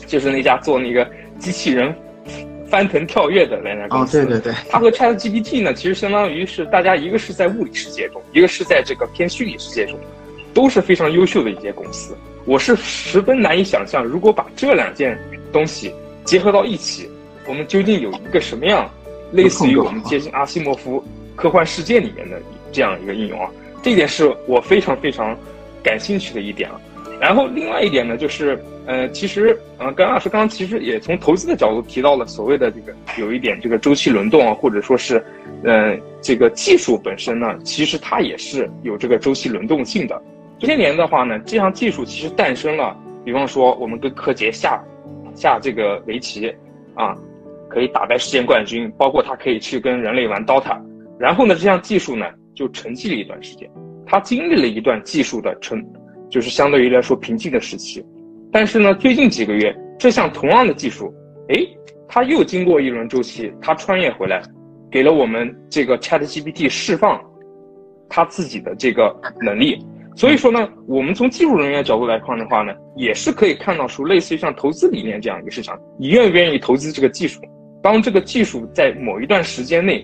[0.06, 1.96] 就是那家做那个机器人
[2.70, 4.22] 翻腾跳跃的那家公司。
[4.22, 4.54] 哦，对对对。
[4.70, 9.98] 它和 ChatGPT 呢，其实相当于是大家一个是在物理世界中，一个是在这个偏虚拟世界中，
[10.54, 12.16] 都是非常优秀的一些公司。
[12.46, 15.18] 我是十分难以想象，如果把这两件
[15.54, 15.94] 东西
[16.26, 17.10] 结合到一起，
[17.48, 18.90] 我们究竟有一个什么样
[19.32, 21.02] 类似于我们接近阿西莫夫
[21.36, 22.42] 科幻世界里面的
[22.72, 23.50] 这样一个应用啊？
[23.84, 25.38] 这一点是我非常非常
[25.84, 26.80] 感兴趣的一点啊，
[27.22, 35.24] 然后另外一点呢，就是呃，其实呃，甘老师刚刚其实也从投资的角度提到了所谓的这个有一点这个周期轮动啊，或者说是，
[35.64, 40.22] 呃，这个技术本身呢，其实它也是有这个周期轮动性的。
[40.60, 44.84] 这些年的话呢，这项技术其实诞生了，比方说我们跟柯洁下
[45.36, 46.54] 下这个围棋
[46.96, 47.16] 啊，
[47.70, 50.78] 可以打败世界冠军，包括他可以去跟人类玩 DOTA，
[51.20, 52.26] 然后呢，这项技术呢。
[52.58, 53.70] 就沉寂了一段时间，
[54.04, 55.86] 它经历了一段技术的沉，
[56.28, 58.04] 就是相对于来说平静的时期。
[58.52, 61.14] 但是呢，最近几个月，这项同样的技术，
[61.50, 61.56] 哎，
[62.08, 64.42] 它又经过一轮周期，它穿越回来，
[64.90, 67.22] 给了我们这个 ChatGPT 释放
[68.10, 69.86] 它自己的这个能力。
[70.16, 77.40] 所以说呢，我们从技术人员角度来看的话呢，也是可以看到说，类似于像投资理念这样一个市场，你愿不愿意投资这个技术？
[77.84, 80.04] 当这个技术在某一段时间内。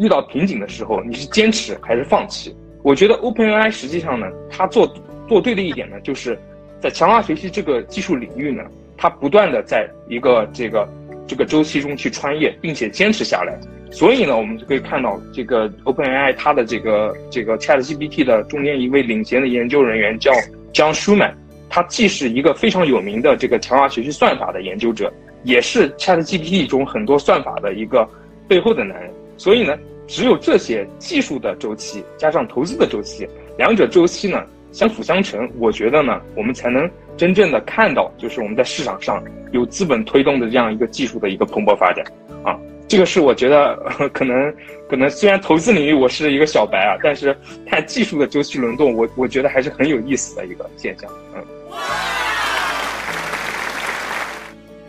[0.00, 2.56] 遇到瓶颈的时候，你是坚持还是放弃？
[2.82, 4.90] 我觉得 OpenAI 实际上呢，它做
[5.28, 6.38] 做对的一点呢，就是
[6.80, 8.62] 在强化学习这个技术领域呢，
[8.96, 10.88] 它不断的在一个这个
[11.26, 13.60] 这个周期中去穿越，并且坚持下来。
[13.90, 20.32] 所以呢，我们就可以看到这个 OpenAI 它的这个这个 ChatGPT 的中间一位领衔的研究人员叫
[20.72, 21.34] John Schuman，
[21.68, 28.08] 他既是一个非常有名的这个强化学习算法的研究者，也是 ChatGPT 中很多算法的一个
[28.48, 29.10] 背后的男人。
[29.40, 29.74] 所以呢，
[30.06, 33.26] 只有这些技术的周期加上投资的周期，
[33.56, 36.86] 两者周期呢相辅相成，我觉得呢，我们才能
[37.16, 42.04] 真正的看到，就是我们在市场上有资本推动的这样一个技术的一个蓬勃发展
[42.44, 42.54] 啊。
[42.86, 43.74] 这个是我觉得
[44.12, 44.54] 可能
[44.90, 47.34] 可能虽然投资领域我是一个小白啊，但是
[47.66, 51.10] 看技术的周期轮动，我我觉得还是很有意思的一个现象。
[51.34, 51.42] 嗯。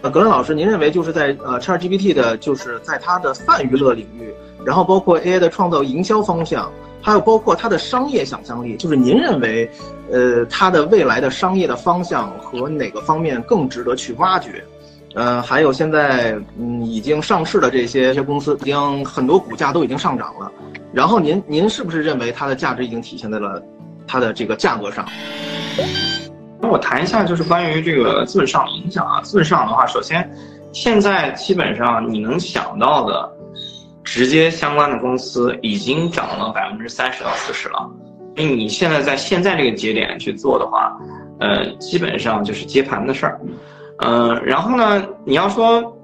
[0.02, 4.34] 呃，格伦老师，您认为就是在呃 ChatGPT 的，就是在它的泛娱乐领域，
[4.66, 6.72] 然后包括 AI 的创造营销方向，
[7.04, 9.70] 还有包括它的商业想象力，就是您认为，
[10.12, 14.64] 呃，它的未来的商业的方向和哪个方面更值得去挖掘？
[15.14, 20.52] 呃，还有现在嗯已经上市的这些些公司，已经很多股价都已经上涨了。
[20.92, 23.62] 然后您您是不是认为它的价值已经体现在了
[24.08, 25.06] 它的这个价格上？
[26.62, 29.20] 那我谈一下就是关于这个资本市场影响啊。
[29.22, 30.30] 资本市场的话，首先
[30.72, 33.30] 现在基本上你能想到的
[34.04, 37.90] 直接相关的公司已经涨了百分之三十到四十了。
[38.36, 40.96] 所以你现在在现在这个节点去做的话，
[41.40, 43.42] 呃，基本上就是接盘的事儿。
[44.04, 45.98] 嗯，然后呢，你要说，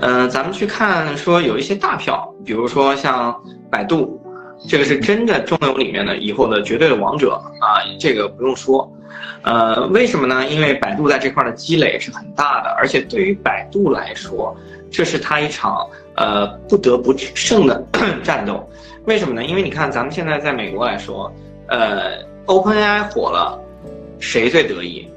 [0.00, 3.34] 嗯，咱们去看说有一些大票，比如说像
[3.70, 4.20] 百度，
[4.68, 8.90] 这个是真的中游里面的以后的绝对的王者啊，这个不用说。
[9.42, 10.44] 呃，为什么呢？
[10.48, 14.56] 因为百度在这块的积累是很大的，而且对于百度来说，
[14.90, 15.86] 这是他一场
[16.16, 17.80] 呃不得不胜的
[18.24, 18.68] 战斗。
[19.04, 19.44] 为什么呢？
[19.44, 21.32] 因为你看咱们现在在美国来说，
[21.68, 23.56] 呃，OpenAI 火了，
[24.18, 25.08] 谁最得意？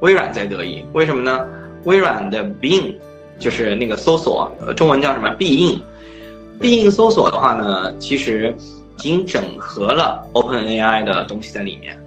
[0.00, 1.44] 微软在得意，为什么呢？
[1.82, 2.94] 微软的 Bing
[3.40, 5.28] 就是那个搜索，中文叫什么？
[5.30, 5.82] 必应。
[6.60, 8.54] 必应搜索的话呢，其实
[8.96, 11.98] 已经整合了 OpenAI 的东西在里面，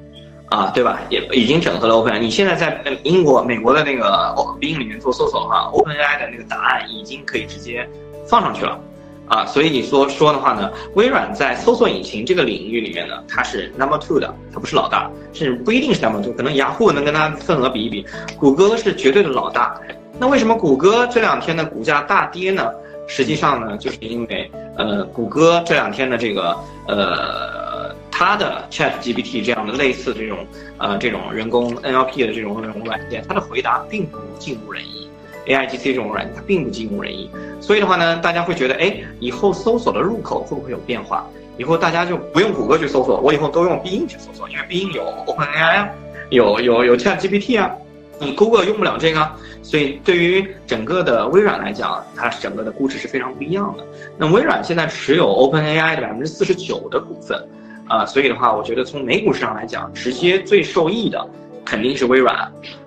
[0.49, 0.99] 啊，对吧？
[1.09, 2.19] 也已经整合了 OpenAI。
[2.19, 7.87] 你现在在英国、美国的那个 Bing 里面做搜索的话，OpenAI 的那个答案已经可以直接
[8.27, 8.79] 放上去了。
[9.27, 18.05] 啊，所以你说说的话呢，微软在搜索引擎这个领域里面呢，它是 number two 的，它不是老大，甚至不一定是 number two，可能雅虎能跟它份额比一比，
[18.37, 19.81] 谷歌是绝对的老大。
[20.19, 22.69] 那为什么谷歌这两天的股价大跌呢？
[23.07, 26.55] 实际上呢，就是因为呃，谷歌这两天的这个
[26.87, 30.39] 呃，它的 Chat GPT 这样的类似这种
[30.77, 35.09] 呃这种人工 NLP 的这种这种软件，它的回答并不尽如人意。
[35.47, 37.29] A I G C 这种软件它并不尽如人意，
[37.61, 41.23] 所以的话呢，大家会觉得，哎，以后搜索的入口会不会有变化？
[41.57, 45.89] 以后大家就不用谷歌去搜索，我以后都用必应去搜索，因为必应有 Open A I 啊，
[46.31, 47.71] 有有有 Chat G P T 啊，
[48.19, 49.29] 你 Google 用不了这个，
[49.61, 53.85] 所以对于整个的微软来讲，它整个的估值是非常不一样的。
[54.17, 57.47] 那微软现在持有 Open A I 的百分之四十九的股份，
[57.87, 61.27] 啊，所以的话，我觉得从美股市场来讲，直接最受益的。
[61.67, 62.35] 肯定是微软，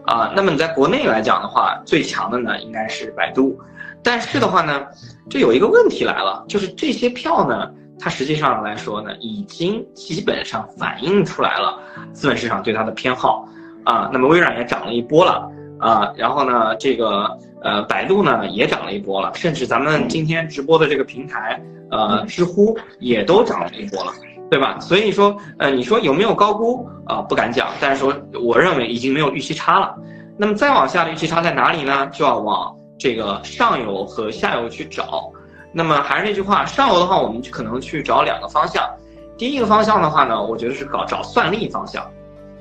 [0.04, 3.58] 啊，那么你在国内来讲的话，最强的呢应该是百度，
[4.04, 4.86] 但是的话呢，
[5.28, 7.68] 这有一个问题来了，就是这些票呢，
[7.98, 11.76] 它实际上来说呢，已经基本上反映出来了
[12.12, 13.48] 资本市场对它的偏好，
[13.88, 17.26] 啊，那么微软也涨了一波了，啊，然后呢，这个
[17.62, 21.58] 呃百度呢也涨了一波了，甚至咱们今天直播的这个平台，
[21.90, 24.12] 呃，知乎也都涨了一波了。
[24.50, 24.78] 对吧？
[24.80, 27.20] 所以说，呃，你说有没有高估啊？
[27.20, 29.94] 不敢讲，但是说，我认为已经没有预期差了。
[30.38, 32.06] 那么再往下的预期差在哪里呢？
[32.06, 35.30] 就要往这个上游和下游去找。
[35.70, 38.82] 那么还是那句话，上游的话，我们可能去找两个方向。
[39.36, 42.02] 第一个方向的话呢，我觉得是搞找算力方向，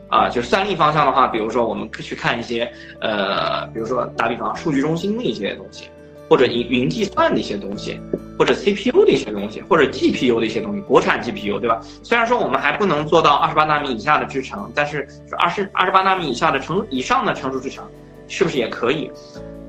[0.09, 5.89] 啊，就是算力方向的话，比如说我们去看一些，呃，比如说打比方，数据中心的一些东西。
[6.29, 7.97] 或者云云计算的一些东西，
[8.37, 11.79] 或者 CPU 的一些东西，或者 GPU 的一些东西，国产 GPU 对吧？
[12.03, 15.07] 虽然说我们还不能做到二十八纳米以下的制程，但是
[15.39, 17.85] 二十二十八纳米以下的成以上的成熟制程，
[18.27, 19.09] 是不是也可以？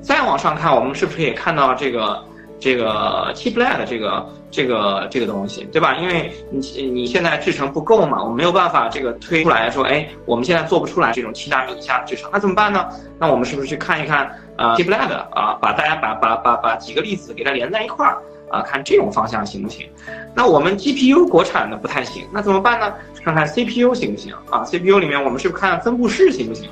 [0.01, 2.21] 再往上看，我们是不是也看到这个
[2.59, 5.95] 这个 Chiplet 的这个这个这个东西，对吧？
[5.95, 12.87] 因为你你现在制程不够嘛，我没有办法这个推出来说，哎，我们现在做不出来这种七纳米以下的制程，那怎么办呢？
[13.17, 14.29] 那我们是不是去看一看？
[14.57, 14.99] 啊 d e e p l a
[15.31, 18.17] 啊，把大家把把把把几个例子给它连在一块儿
[18.49, 19.87] 啊，看这种方向行不行？
[20.35, 22.93] 那我们 GPU 国产的不太行，那怎么办呢？
[23.23, 26.69] 看看 CPU 行不行啊？CPU 里面我们是不是看分布式行不行？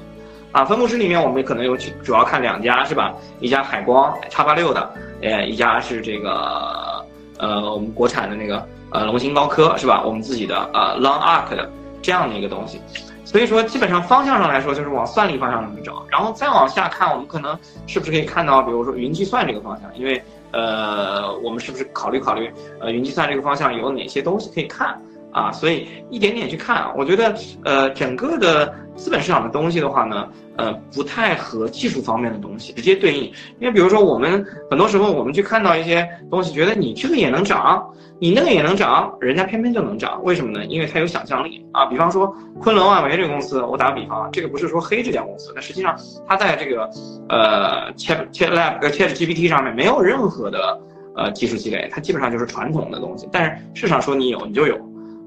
[0.52, 3.14] 啊，分布式里面我们可能有主要看两家是吧？
[3.40, 7.06] 一家海光叉八六的，呃，一家是这个
[7.38, 10.04] 呃我们国产的那个呃龙芯高科是吧？
[10.06, 11.70] 我们自己的呃 Long Arc 的
[12.02, 12.80] 这样的一个东西。
[13.26, 22.50] 所以说，基本上方向上来说，就是往算力方向上面找，然后再往下看，我们可能是不是可以看到，比如说云计算这个方向，因为呃，我们是不是考虑考虑，
[22.80, 24.98] 呃，云计算这个方向有哪些东西可以看
[25.32, 25.52] 啊？
[25.52, 33.24] 所以一点点去看啊，我觉得呃，整个的资本市场的东西的话呢，呃，不太和技术方面的东西直接对应，
[33.60, 37.88] 因为比如说我们很多时候我们去看到一些东西，觉得你这个也能涨。
[38.20, 40.66] 你那个也能涨，人家偏偏就能涨，为什么呢？
[40.66, 41.86] 因为它有想象力啊。
[41.86, 45.96] 比方说昆仑万维这个公司，我打个比方啊，这个不是说黑这家公司，但实际上
[46.28, 46.90] 它在这个
[47.30, 50.82] 呃 Chat Chat Lab 呃 Chat GPT 上面没有任何的
[51.16, 53.30] 呃技术积累，它基本上就是传统的东西。
[53.32, 54.76] 但是市场说你有你就有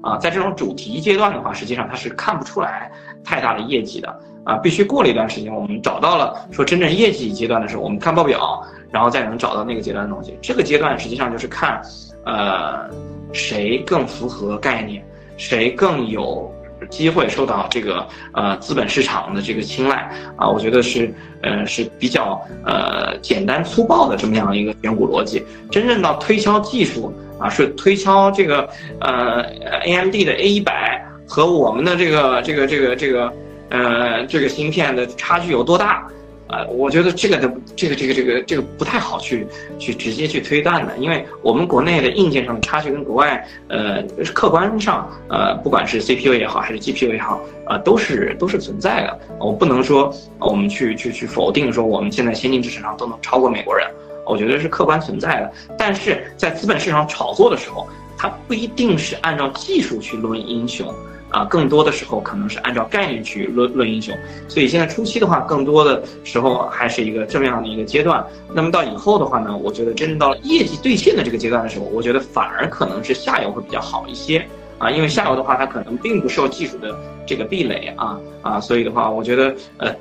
[0.01, 2.91] 啊，在这种主题阶段的话，实际上它是看不出来
[3.23, 4.55] 太大的业绩的啊。
[4.57, 10.37] 必须过了一段时间，我们找到了说真正业绩阶段的时候，我们看报表，然后再能找到那个阶段的东西。
[10.41, 11.81] 这个阶段实际上就是看。
[12.23, 12.87] 呃，
[13.33, 15.03] 谁更符合概念，
[15.37, 16.53] 谁更有
[16.87, 20.47] 机会受到这个呃资本市场的这个青睐啊？
[20.47, 25.43] 我觉得是呃是比较呃简单粗暴的这么样一个选股逻辑。
[25.71, 27.11] 真正到推敲技术
[27.41, 28.69] 啊，是推敲这个
[28.99, 29.41] 呃
[29.83, 33.33] AMD 的 A 一百和我们的这个这个这个这个
[33.69, 36.07] 呃这个芯片的差距有多大？
[36.53, 39.47] 呃，我觉得这个的这个这个这个这个不太好去
[39.79, 44.03] 去直接去推断的，因为我们国内的硬件上的差距跟国外，呃，
[44.35, 49.19] 客观上，呃，不管是 CPU 也好还是 GPU 也好，呃，都是都是存在的。
[49.39, 53.87] 我不能说我们去去去否定说我们现在先进制程上都能超过美国人，
[54.31, 55.51] 我觉得是客观存在的。
[55.77, 60.87] 但是在资本市场炒作的时候，它不一定是按照技术去论英雄。
[61.33, 64.13] 啊，更多的时候可能是按照概念去论论英雄，
[64.49, 68.21] 所以现在初期的话，更多的时候还是一个这么样的一个阶段。
[68.53, 74.45] 那么到以后的话呢，我觉得真正到了业绩兑现的这个阶段的时候，我觉得反而可能是下游会比较好一些
[74.77, 76.93] 啊，因为下游的话它可能并不受技术的
[77.25, 79.95] 这个壁垒啊啊，所以的话，我觉得呃，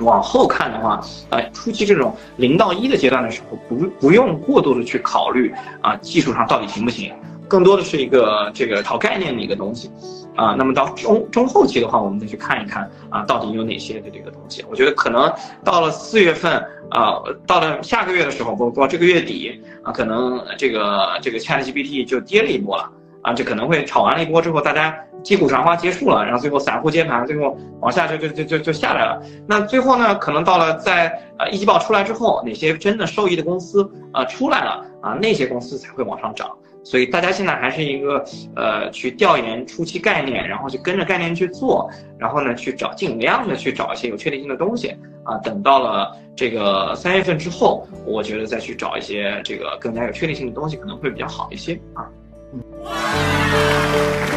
[0.00, 7.14] 往后看的话，呃，初期这种零到一的阶段的时候，不不用过度的去考虑啊技术上到底行不行，
[7.48, 9.90] 更多的是一个这个炒概念的一个东西。
[10.36, 14.64] 啊，那么到中中后期的话，我们再去看一看啊，到底有哪些的这个东西？
[14.68, 15.32] 我觉得可能
[15.62, 22.90] 到了四月份啊，到了下个月的时候，不不，这个月底啊，可能这个这个 ChatGPT 就跌了一波了
[23.22, 24.92] 啊，就可能会炒完了一波之后，大家
[25.24, 29.20] 击鼓传花结束了，然后最后散户接盘，最后往下就就就就就下来了。
[29.48, 36.48] 那最后呢，可能到了在呃一季报出来之后，哪些真的受益的公司啊出来了啊，那些公司才会往上涨。
[36.84, 38.22] 所以大家现在还是一个
[38.54, 44.94] 呃，去调研初期概念，然后去跟着概念去做，然后呢去找尽量的去找一些有确定性的东西
[45.24, 45.38] 啊。
[45.38, 52.04] 等到了这个三月份之后，我觉得再去找一些这个更加有确定性的东西，可能会比较好一些啊。
[52.52, 54.33] 嗯。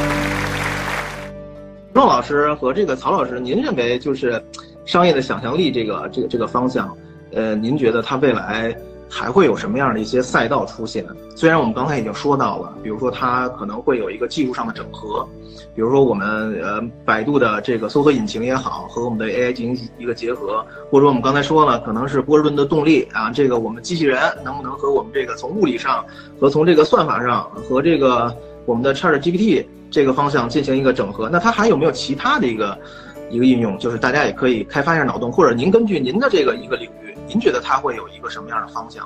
[1.97, 4.39] 钟老师和这个曹老师，您认为就是
[4.85, 6.95] 商业的想象力这个这个这个方向，
[7.33, 8.77] 呃，您觉得它未来？
[9.09, 11.05] 还会有什么样的一些赛道出现？
[11.33, 15.25] 虽然我们刚才已经说到了，比如说它可能会有一个技术上的整合，
[15.73, 26.05] 比如说我们呃百度的这个搜索引擎也好，和我们的 AI 进行一个结合，或者我们刚才说了，可能是波士顿的动力啊，这个我们机器人能不能和我们这个从物理上
[26.37, 28.35] 和从这个算法上和这个
[28.65, 31.29] 我们的 ChatGPT 这个方向进行一个整合？
[31.29, 32.77] 那它还有没有其他的一个
[33.29, 33.77] 一个应用？
[33.77, 37.15] 就是大家也可以开发一下脑洞，或者您根据您的这个一个领域。
[37.27, 39.05] 您觉得它会有一个什么样的方向？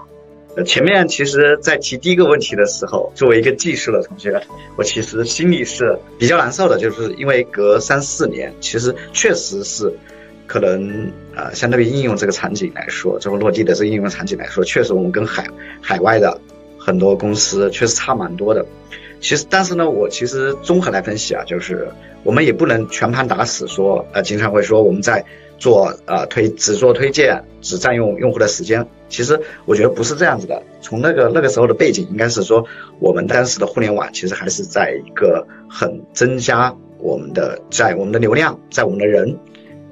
[0.56, 4.40] 呃，前面其实，在提第一个问题的时候，作为一个技术的同学，
[4.76, 9.92] 我其实心里是比较难受的，就是因为隔三四年，其实确实是
[10.46, 15.48] 可能呃，相对于应用这个场景来说，这个落地的这应用场景来说，确实我们跟海
[15.82, 16.38] 海外的
[16.78, 18.66] 很多公司确实差蛮多的。
[19.22, 21.88] 其实，但是呢，我其实综合来分析啊，就是
[22.24, 25.24] 我们也不能全盘打死，说呃，经常会说我们在。
[25.62, 28.88] 做呃推只做推荐，只占用用户的时间。
[29.10, 30.64] 其实我觉得不是这样子的。
[30.82, 32.66] 从那个那个时候的背景，应该是说
[33.00, 39.38] 我们当时的互联网其实还是在一个很增加我们的在我们的流量，在我们的人，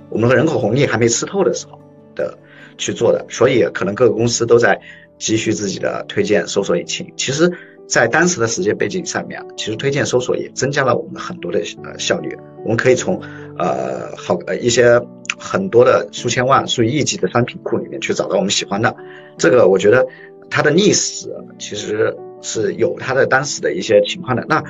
[0.10, 1.80] 我们的人口红利还没吃透的时候
[2.16, 2.36] 的
[2.80, 3.28] 去做的。
[3.30, 4.82] 所以可能各个公司都在
[5.20, 7.14] 急需自己的推荐搜索引擎。
[7.16, 7.52] 其实，
[7.90, 12.38] 在当时的时间背景上面，其实推荐搜索也增加了我们很多的呃效率。
[12.64, 13.20] 我们可以从
[13.58, 15.02] 呃好呃一些。
[15.42, 18.94] 很多的数千万、数亿级的商品库里面去找到我们喜欢的，
[19.38, 20.06] 这个我觉得
[20.50, 24.46] 它的历史其实是有它的当时的一些情况的。
[24.50, 24.62] 那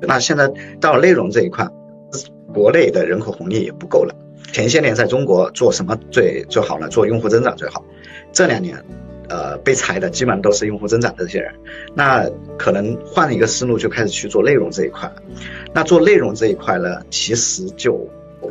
[0.00, 0.50] 那现在
[0.80, 1.68] 到内容这一块，
[2.52, 4.12] 国内的人口红利也不够了。
[4.52, 6.88] 前些年在中国做什么最最好呢？
[6.88, 7.84] 做用户增长最好。
[8.32, 8.84] 这两年，
[9.30, 11.54] 呃，被裁的基本上都是用户增长的这些人。
[11.94, 12.28] 那
[12.58, 15.10] 可能换了一个思路，就开始去做内容这一块。
[15.72, 18.08] 那做内容这一块呢，其实就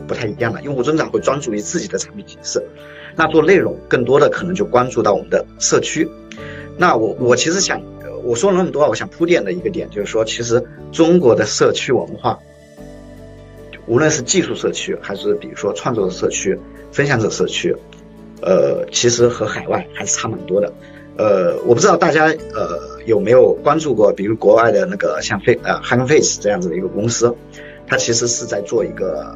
[0.07, 2.63] 不太一样了，用户增长会专注于自己的产品形式，
[3.15, 6.09] 那做内容更多的可能就关注到我们的社区。
[6.77, 7.81] 那我我其实想，
[8.23, 10.63] 我说了那么多，我想铺垫的一个点就是说，其实
[10.93, 12.39] 中国的社区文化，
[13.85, 16.57] 无论是技术社区，还是比如说创作者社区、
[16.93, 17.75] 分享者社区，
[18.41, 20.71] 呃，其实和海外还是差蛮多的。
[21.17, 27.35] 呃，我不知道大家呃有没有关注过，比如国外的那个像飞呃 h a n g Face 这样子的一个公司，
[27.87, 29.35] 它其实是在做一个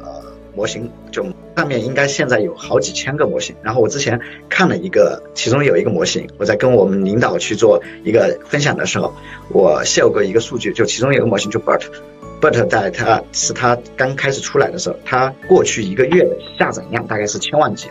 [0.54, 1.22] 模型，就
[1.56, 3.54] 上面应该现在有好几千个模型。
[3.60, 9.12] 然后我之前看了一个，其中有一个模型，我在跟我们领导去做一个分享的时候，
[9.50, 17.88] 我 share 过一个数据，就其中有一个模型就 Bert，Bert 在它是它刚开始出来的时候，它过去一个月的下载量大概是千万级，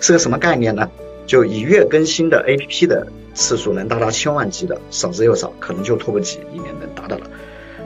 [0.00, 0.90] 是个什么概念呢？
[1.26, 7.30] 就一月更新的 APP 的次数能达到千万级的少之又少，可能就 Top 几里面能达到了。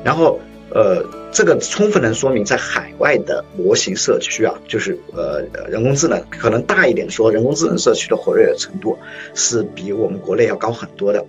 [0.03, 0.41] 然后，
[0.71, 8.97] 呃，这个充分能说明在海外的模型社区啊，就是呃人工智能可能大一点说，人工智能社区的活跃程度
[9.35, 11.23] 是比我们国内要高很多的。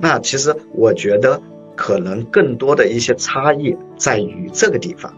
[0.00, 1.40] 那其实我觉得
[1.76, 5.14] 可能更多的一些差异在于这个地方，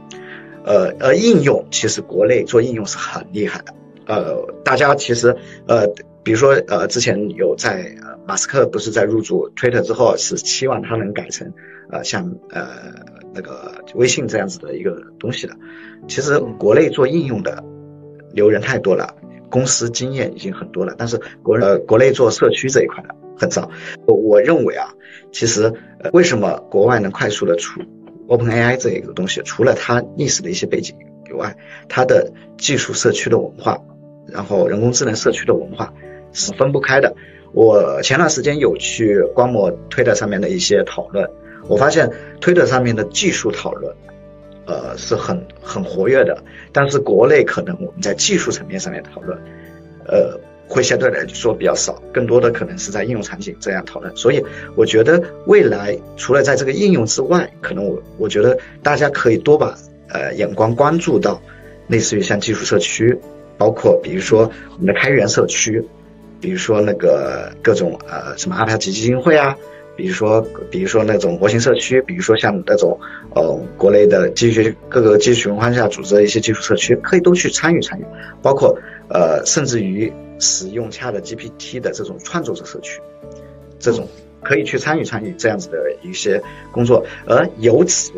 [0.66, 3.72] 呃，而应用其实国内做应用是很厉害的。
[4.06, 5.36] 呃，大家其实
[5.66, 5.86] 呃。
[6.24, 11.52] 比如说，呃，之前有在呃，马斯克不是在入驻 Twitter 之后，是期望他能改成，
[11.90, 12.66] 呃，像呃
[13.34, 15.54] 那个微信这样子的一个东西的。
[16.08, 17.62] 其实国内做应用的
[18.32, 19.14] 留人太多了，
[19.50, 23.70] 公司经验已经很多了，但是国呃国内做社区这一块的很少。
[24.06, 24.94] 我我认为啊，
[25.30, 27.82] 其实呃为什么国外能快速的出
[28.28, 30.96] OpenAI 这一个东西，除了它历史的一些背景
[31.28, 31.54] 以外，
[31.86, 33.78] 它的技术社区的文化，
[34.26, 35.92] 然后人工智能社区的文化。
[36.36, 37.14] 是分不开的。
[37.52, 41.30] 我前段时间有去观摩推特上面的一些讨论，
[41.68, 42.10] 我发现
[42.40, 43.94] 推特上面的技术讨论，
[44.66, 46.42] 呃，是很很活跃的。
[46.72, 49.38] 但是国内可能我们在技术层面上面讨论，
[50.08, 54.16] 呃，会相对来说比较少，更多的可能是在应用场景这样讨论。
[54.16, 54.44] 所以
[54.74, 61.40] 我觉得未来除了在这个应用之外，可能我我觉得大家可以多把呃眼光关注到，
[61.86, 63.16] 类似于像技术社区，
[63.58, 65.84] 包括比如说我们的开源社区。
[66.40, 69.56] 比如说那个各种呃什么阿帕奇基金会啊，
[69.96, 73.00] 比如说比如说那种模型社区，比如说像那种
[73.34, 78.04] 呃国内的基础各个基础循环下组织的一些技术社区，可以都去参与参与，
[78.42, 78.78] 包括
[79.08, 83.00] 呃甚至于使用 Chat GPT 的这种创作者社区，
[83.78, 84.06] 这种
[84.42, 86.42] 可以去参与参与这样子的一些
[86.72, 88.12] 工作，而由此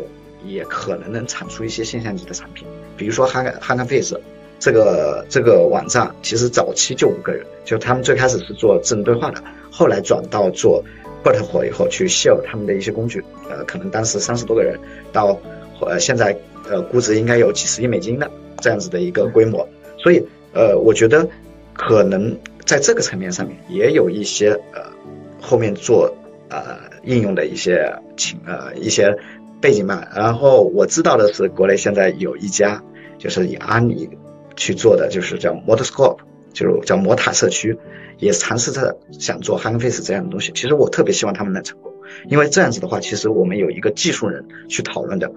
[0.44, 2.66] 也可能能产出一些现象级的产品，
[2.96, 4.20] 比如说 Han Han Face。
[4.58, 10.82] 这个这个网站其实早期就五个人，就他们最开始是做智能对话的，后来转到做
[11.22, 14.78] Bot 火以后去 share 他们的一些工具，呃，可能当时三十多个人，
[15.12, 15.38] 到
[15.80, 16.36] 呃现在
[16.68, 18.30] 呃估值应该有几十亿美金的
[18.60, 21.28] 这样子的一个规模，所以呃我觉得
[21.74, 24.82] 可能在这个层面上面也有一些呃
[25.40, 26.16] 后面做
[26.48, 29.14] 呃应用的一些情呃一些
[29.60, 30.08] 背景吧。
[30.14, 32.82] 然后我知道的是国内现在有一家
[33.18, 34.08] 就是以阿里。
[34.56, 36.18] 去做的就是叫 Motoscope，
[36.52, 37.78] 就是叫摩塔社区，
[38.18, 40.52] 也尝试着想做 Hugging Face 这样的东西。
[40.54, 41.92] 其实我特别希望他们能成功，
[42.28, 45.30] 因为这样子的话，其实我们有一个技术人去讨论的，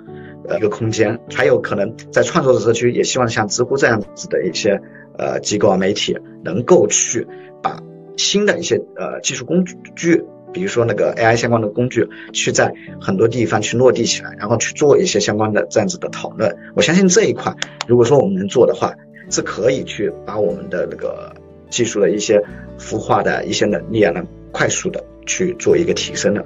[0.48, 1.20] 呃，一个空间。
[1.34, 4.80] 还有可能在创作者社区，也希望像知乎这样子的一些
[5.18, 7.28] 呃机构啊媒体，能够去
[7.62, 7.82] 把
[8.18, 9.66] 新的一些呃技术工
[9.96, 10.24] 具。
[10.52, 16.58] 比如说那个 AI 相关的工具，去在很多地方去落地起来，然后去做一些相关的这样子的讨论。
[16.76, 17.54] 我相信这一块，
[17.88, 18.96] 如果说我们能做的话，
[19.30, 21.32] 是可以去把我们的那个
[21.70, 22.42] 技术的一些
[22.80, 26.46] 孵化的一些能力啊，能快速的去做一个提升的。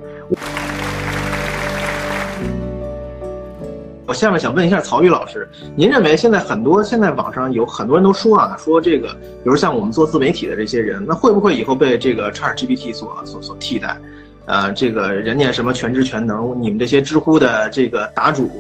[4.06, 13.98] 我下面想问一下曹宇老师，您认为现在很多现在网上有很多人都说啊，说这个，比如像我们做自媒体的这些人，那会不会以后被这个 ChatGPT 所所所替代？
[14.46, 18.52] 呃，这个人家什么全知全能，你们这些知乎的这个答主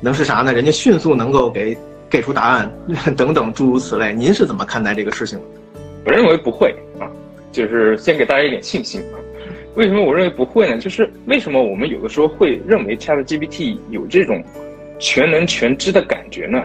[0.00, 0.52] 能是啥呢？
[0.52, 1.76] 人家迅速能够给
[2.08, 2.70] 给出答案
[3.16, 5.44] 等等诸如此类，您是怎么看待这个事情的？
[6.06, 7.10] 我认为不会啊，
[7.52, 9.18] 就是先给大家一点信心啊。
[9.74, 10.78] 为什么我认为不会呢？
[10.78, 14.42] 就是为什么我们有的时候会认为 ChatGPT 有这种。
[14.98, 16.58] 全能全知的感觉呢？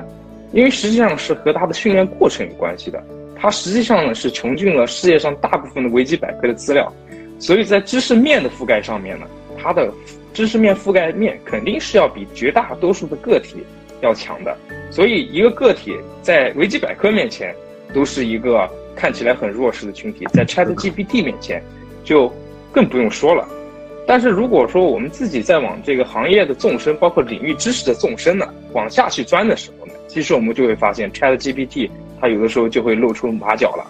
[0.53, 3.03] 因为实际上是和它的训练过程有关系的。
[3.35, 6.89] 它实际上呢是穷尽了世界上大部分的维基百科的资料，
[7.39, 9.25] 所以在知识面的覆盖上面呢，
[9.61, 9.91] 它的
[10.33, 13.57] 知识面覆盖面肯定是要比绝大多数的个体
[14.01, 14.55] 要强的。
[14.89, 17.55] 所以一个个体在维基百科面前
[17.93, 21.63] 都是一个看起来很弱势的群体，在 ChatGPT 面前
[22.03, 22.31] 就
[22.71, 23.47] 更不用说了。
[24.07, 31.89] 但是如果说我们自己在往这个行业的纵深，包括领域知识的纵深呢，往下去钻的时候呢，其实我们就会发现 Chat GPT
[32.19, 33.85] 它有的时候就会露出马脚了，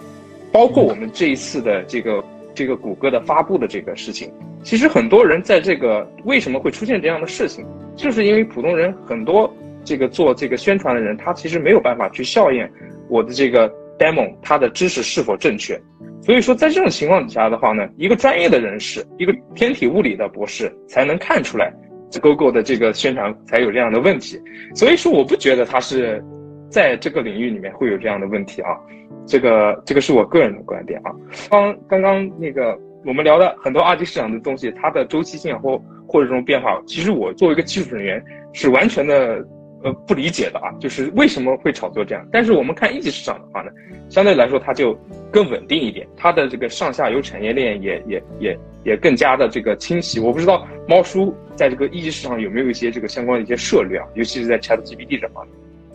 [0.52, 2.22] 包括我们这一次的这个
[2.54, 4.30] 这个谷歌的发布的这个事情，
[4.62, 7.64] 其实很多人在这个为什么会出现这样的事情，
[7.96, 9.52] 就是因为普通人很多
[9.84, 12.70] 这个做这个宣传的人，他其实没有办法去校验
[13.08, 13.68] 我的这个
[13.98, 15.80] demo 他的知识是否正确。
[16.24, 21.72] 所以说，在这种情况底下的话呢，一个专业的人士，一个天体物理的博士才能看出来
[22.12, 24.40] ，GoGo 的这个宣传才有这样的问题。
[24.72, 26.24] 所以说，我不觉得他是
[26.70, 28.70] 在这个领域里面会有这样的问题啊。
[29.26, 31.10] 这个这个是我个人的观点啊。
[31.50, 35.76] 刚刚刚那个我们聊的很多二级市场的东西，它的周期性或
[36.06, 39.44] 或者这种变化，其实我作为一个技术人员是完全的。
[39.84, 42.24] 呃，不理解的啊，就是为什么会炒作这样？
[42.30, 43.70] 但是我们看一级市场的话呢，
[44.08, 44.96] 相对来说它就
[45.30, 50.20] 更稳定一点，它的这个上下游产业链也也也也更加的这个清晰。
[50.20, 55.54] 我不知道猫叔在这个一级市场有没有一些这个相关的一些策略啊，尤其是在 ChatGPT 这方面。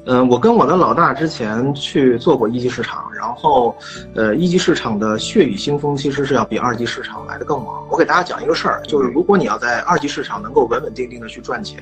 [0.10, 3.76] 嗯，我跟我的老大之前去做过一级市场，然后，
[4.16, 7.86] 呃，一级市场的血雨腥风其实是要比二级市场来的更猛。
[7.90, 11.82] 我给大家讲一个事儿，就是如果你要在二级市场能够稳稳定定的去赚钱。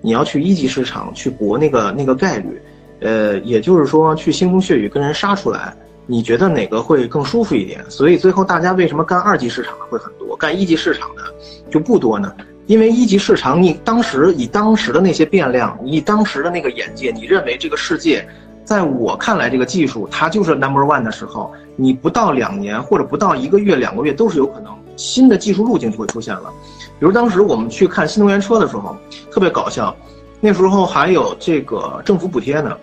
[0.00, 2.60] 你要去一级市场去搏那个那个概率，
[3.00, 5.74] 呃，也就是说去腥风血雨跟人杀出来，
[6.06, 7.84] 你觉得哪个会更舒服一点？
[7.90, 11.22] 所以最后大家为什么干二级市场会很多，干一级市场的
[11.70, 12.32] 就不多呢？
[12.66, 18.28] 因为一级市场你当时以当时的那些变量，以当时的那个眼界，你认为这个世界，
[18.62, 26.52] 在我看来这个技术它就是 number one 的时候，你不到两年或者不到一个月两个月都是有可能新的技术路径就会出现了。
[26.98, 28.94] 比如当时我们去看新能源车的时候，
[29.30, 29.96] 特别搞笑，
[30.40, 32.76] 那时候还有这个政府补贴呢，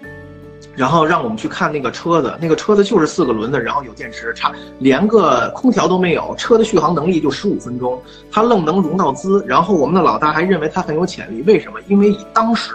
[0.73, 8.01] 然后让我们去看那个车子，那个车子就是四个轮子，然后有电池，差连个空调都没有，车的续航能力就十五分钟，
[8.31, 11.79] 它愣能融到资，然后我们的老大还认为它很有潜力，为什么？
[11.87, 12.71] 因为以当时。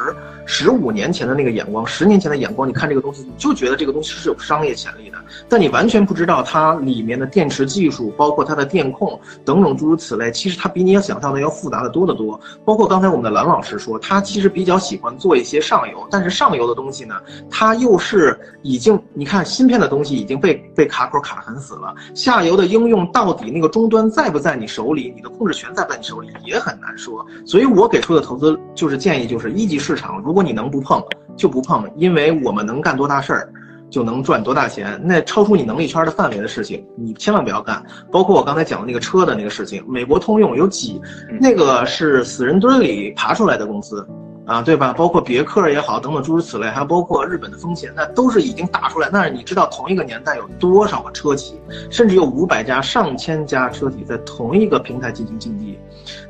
[0.47, 5.18] 十五年前的那个眼光，十年前的眼光，你看这个东西，你就觉得这个东西是有商业潜力的，
[5.49, 12.41] 但你完全不知道它里面的电池技术，包括它的电控等等诸如此类，其实它比你要想象的要复杂的多得多。
[12.64, 17.14] 包括刚才我们的蓝老师说，他其实比较喜欢做一些上游，但是上游的东西呢，
[17.49, 27.24] 它又是已经，你看芯片的东西已经被被卡口卡很死了，下游的应用到底那个终端在不在你手里，你的控制权在不在你手里也很难说。
[27.47, 30.39] 所以我给出的投资就是建议，就是一级市场如果。
[30.43, 31.03] 你能不碰
[31.36, 33.53] 就不碰，因为我们能干多大事儿，
[33.88, 35.01] 就能赚多大钱。
[35.03, 37.82] 那超出你能力圈的范围的事情，你千万不要干。
[38.11, 41.01] 包括我刚才讲的那个车的那个事情，美国通用有几，
[41.41, 44.07] 那个是死人堆里爬出来的公司，
[44.47, 44.93] 啊，对吧？
[44.93, 49.09] 包括别克也好，等等诸如此类，还包括日本的丰田，那都是已经打出来。
[49.12, 51.61] 那你知道同一个年代有多少个车企，
[51.91, 55.78] 甚至有五百家、上千家车企在同一个平台进行竞技。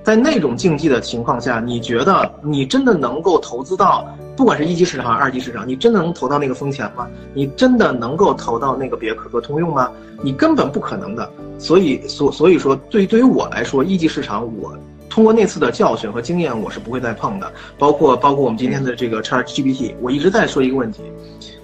[0.03, 4.07] 在那种竞技的情况下，你觉得你真的能够投资到，
[4.37, 7.07] 不管是一级市场还是、二级市场，你真的能投到那个风险吗？
[7.35, 9.91] 你真的能够投到那个别克和通用吗？
[10.23, 11.31] 你根本不可能的。
[11.59, 14.75] 所以，所所以说，对于对于我来说，一级市场，我
[15.11, 17.53] 通过那次的教训和经验，我是不会再碰的。
[17.79, 21.03] 包括包括我们今天的这个 ChatGPT，我一直在说一个问题。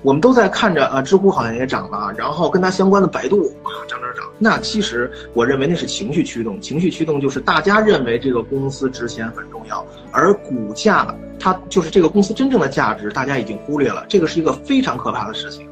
[0.07, 4.25] 我们都在看着啊，知乎好像也涨了，然后跟它相关的百度啊涨涨涨。
[4.39, 14.07] 那其实我认为那是情绪驱动，情绪驱动就是大家认为这个公司值钱很重要，而股价它就是这个公司真正的价值，大家已经忽略了。
[14.09, 15.69] 这个是一个非常可怕的事情。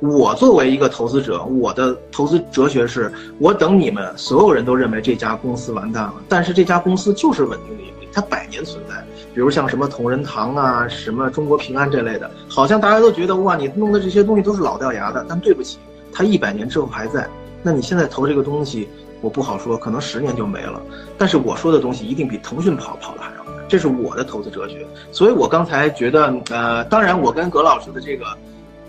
[0.00, 9.04] 我作为一个投资者，我的投资哲学是我等你们所有人都认为这家公司完蛋了，但是这家公司就是稳定的盈利，它百年存在。
[9.38, 15.24] 比如像什么同仁堂啊，什么中国平安这类的，好像大家都觉得哇，你弄的这些东西都是老掉牙的。
[15.28, 15.78] 但对不起，
[16.12, 17.24] 它一百年之后还在。
[17.62, 18.88] 那你现在投这个东西，
[19.20, 20.82] 我不好说，可能十年就没了。
[21.16, 24.84] 但是我说的东西一定比腾讯跑跑的还要快，这是我的投资哲学。
[25.12, 28.24] 所以我刚才觉得，呃，当然我跟葛老师的这个，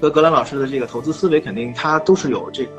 [0.01, 2.71] 和格兰老师的这个投资思维，肯定他都是有这个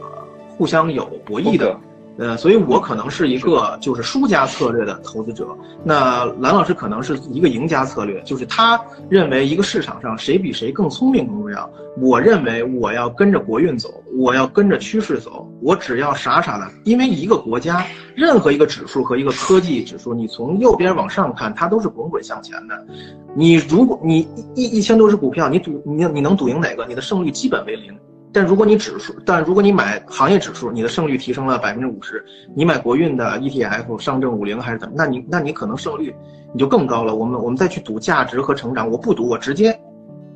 [0.58, 1.78] 互相有博弈的。
[2.20, 11.68] 呃，所以我可能是一个就是输家策略的投资者，那蓝老师可能是一个赢家策略，就是他认为一个市场上谁比谁更聪明更重要。
[11.98, 17.82] 我认为我要跟着国运走，我要跟着趋势走，我只要傻傻的，因为一个国家
[18.14, 22.86] 任何一个指数和一个科技指数，你从右边往上看，它都是滚滚向前的。
[23.34, 26.84] 你如果你一一千多只股票，你赌你你能赌赢哪个？
[26.86, 27.98] 你的胜率基本为零。
[28.32, 32.24] 但如果你指数，但如果你买行业指数，你的胜率提升了百分之五十。
[32.54, 34.94] 你买国运的 ETF，上证五零还是怎么？
[34.96, 36.14] 那你那你可能胜率
[36.52, 37.14] 你就更高了。
[37.14, 39.76] 我们我们再去赌价值和成长，我不赌，我直接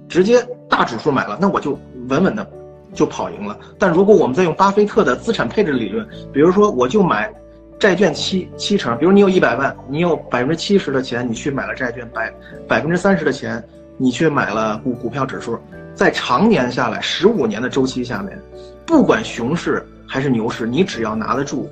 [0.08, 1.78] 直接大指数买了，那我就
[2.08, 2.44] 稳稳的
[2.92, 3.58] 就跑赢了。
[3.78, 7.32] 但如果我们再用巴菲特的资产配置理论，比如说我就买
[7.78, 12.34] 债券七七成，比如你有一百万，你有百分之七十的钱你去买了债券，百
[12.66, 13.62] 百分之三十的钱。
[13.96, 15.56] 你去买了股股票指数，
[15.94, 18.38] 在常年下来，十五年的周期下面，
[18.84, 21.70] 不管熊市还是牛市，你只要拿得住。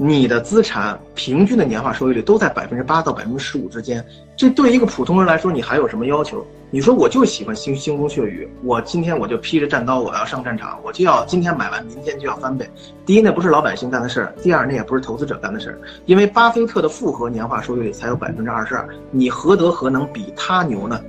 [0.00, 4.04] 你的资产平均的年化收益率都在百分之八到百分之十五之间，
[4.36, 6.46] 这对一个普通人来说，你还有什么要求？
[6.70, 12.68] 你说我就喜欢腥腥风血雨，我今天我就披着战刀，我要上战场，我就要今天买完，明天就要翻倍。
[13.04, 15.80] 第一，那不是老百姓干的事儿；第二，那也不是投资者干的事儿。
[16.06, 21.00] 因为巴菲特的复合年化收益率才有百分之二十二，你何德何能比他牛呢？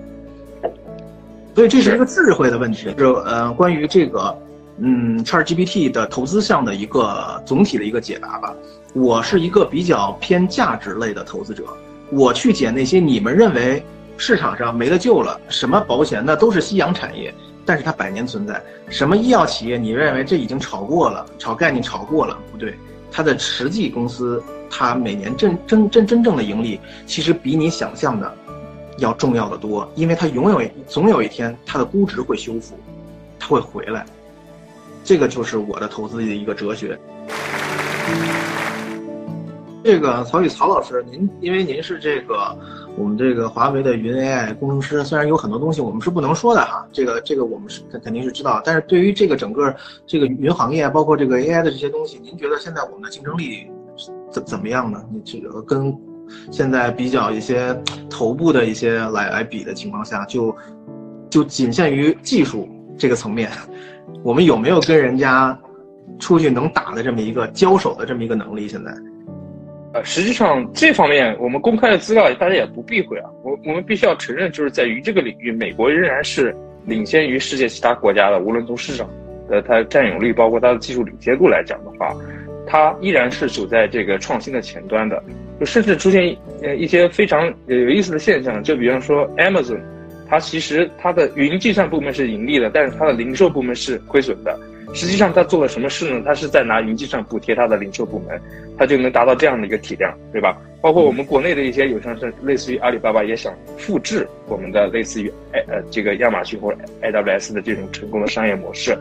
[1.59, 2.93] 所以这是一个智慧的问题。
[2.97, 4.33] 就呃，关于这个。
[4.77, 8.55] 嗯，ChatGPT 的投资项的一个总体的一个解答吧。
[8.93, 11.65] 我是一个比较偏价值类的投资者，
[12.11, 13.83] 我去捡那些你们认为
[14.15, 17.35] 市场上没得救了，什么保险那都是夕阳产业，
[17.65, 18.63] 但是它百年存在。
[18.87, 22.39] 什么医药企业，你认为这已经炒过了，炒概念炒过了？
[22.49, 22.73] 不对，
[23.11, 28.33] 它的实际公司，它每年真真真真正的盈利，其实比你想象的
[28.99, 32.75] 要重要的多，因为它永远总有一天它的估值会修复，
[33.39, 34.05] 它会回来。
[35.03, 36.99] 这个就是我的投资的一个哲学。
[39.81, 42.55] 这个曹宇曹老师，您因为您是这个
[42.97, 49.73] 我们这个华为的云 AI 工程师，虽然有很多东西我们是不能说的哈，这个这个我们是肯肯定是知道，但是对于这个整个
[50.05, 53.67] 这个云行业，包括这个 AI 的这些东西，您觉得现在我们的竞争力
[54.29, 55.01] 怎怎么样呢？
[55.11, 55.97] 你这个跟
[56.51, 57.75] 现在比较一些
[58.09, 60.55] 头部的一些来来比的情况下，就
[61.29, 62.67] 就仅限于技术
[62.97, 63.49] 这个层面。
[64.23, 65.57] 我们有没有跟人家
[66.17, 68.67] 出去能打的这么一个交手的这么一个能力？
[68.67, 68.91] 现在，
[69.93, 73.29] 呃，实际上这方面我们公开的资料大家也不避讳啊。
[73.43, 76.55] 我我们必须要承认，就是在于这个领域，美国仍然是
[76.85, 78.39] 领先于世界其他国家的。
[78.39, 79.07] 无论从市场
[79.47, 82.13] 的它占有率，包括它的技术领先度来讲的话，
[82.67, 85.23] 它依然是走在这个创新的前端的。
[85.59, 89.79] 就甚至出现呃一些非常有意思的现象，就比方说 Amazon。
[90.31, 94.55] 它其实它的云计算部门是盈利的，但是它的零售部门是亏损的。
[94.93, 96.21] 实际上它做了什么事呢？
[96.23, 98.39] 它是在拿云计算补贴它的零售部门，
[98.77, 100.55] 它就能达到这样的一个体量，对吧？
[100.81, 108.95] 包括我们国内的一些有商是类似于阿里巴巴也想复制我们的类似于呃这个亚马逊或者 AWS 的这种成功的商业模式。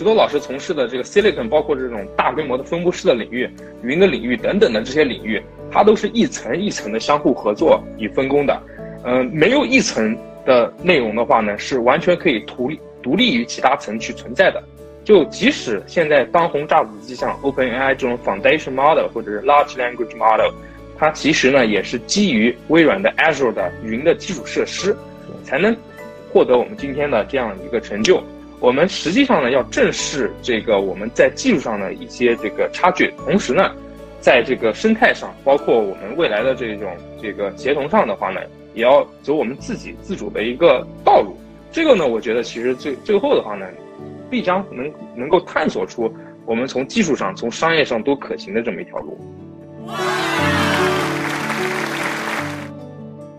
[0.00, 3.46] 石头老师从事的这个 Silicon，包括这种大规模的分布式的领域、
[3.82, 8.62] 云的领域等等的这些领域，它都是一层一层的相互合作与分工的。
[9.04, 10.16] 嗯，没有一层。
[10.46, 14.60] 的内容的话呢，是完全可以独立独立于其他层去存在的。
[15.04, 20.50] 就即使现在当红炸子鸡像 OpenAI 这种 Foundation Model 或者是 Large Language Model，
[20.98, 24.96] 它其实呢也是基于微软的 Azure 的云的基础设施，
[25.44, 25.76] 才能
[26.32, 28.24] 获得我们今天的这样一个成就。
[28.60, 33.74] 我们实际上呢要正视这个我们在技术上的一些这个差距，同时呢，
[34.20, 38.40] 在这个生态上，包括我们未来的这种这个协同上的话呢。
[38.72, 41.36] 也要走我们自己自主的一个道路，
[41.72, 43.66] 这个呢，我觉得其实最最后的话呢，
[44.30, 46.08] 必将能能够探索出
[46.46, 49.18] 我们从技术上、从商业上都可行的这么一条路。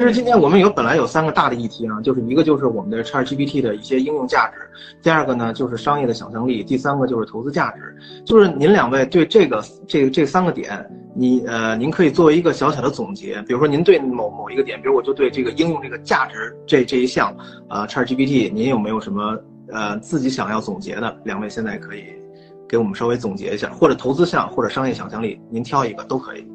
[0.02, 4.68] 其实今天我们有本来有三个大的议题啊，就是一个就是我们的 ChatGPT 的一些应用价值，
[5.00, 7.96] 第二个呢就是商业的想象力，第三个就是投资价值。
[8.26, 10.84] 就是您两位对这个这这三个点，
[11.16, 17.32] 你呃您可以作为一个小小的总结，比如说您对某某一个点，比如我就对这个应用这个价值这这一项，
[17.70, 19.38] 呃 ChatGPT，您有没有什么
[19.72, 21.16] 呃自己想要总结的？
[21.26, 22.06] 两位现在可以
[22.68, 26.51] 给我们稍微总结一下，或者投资项或者商业想象力，您挑一个都可以。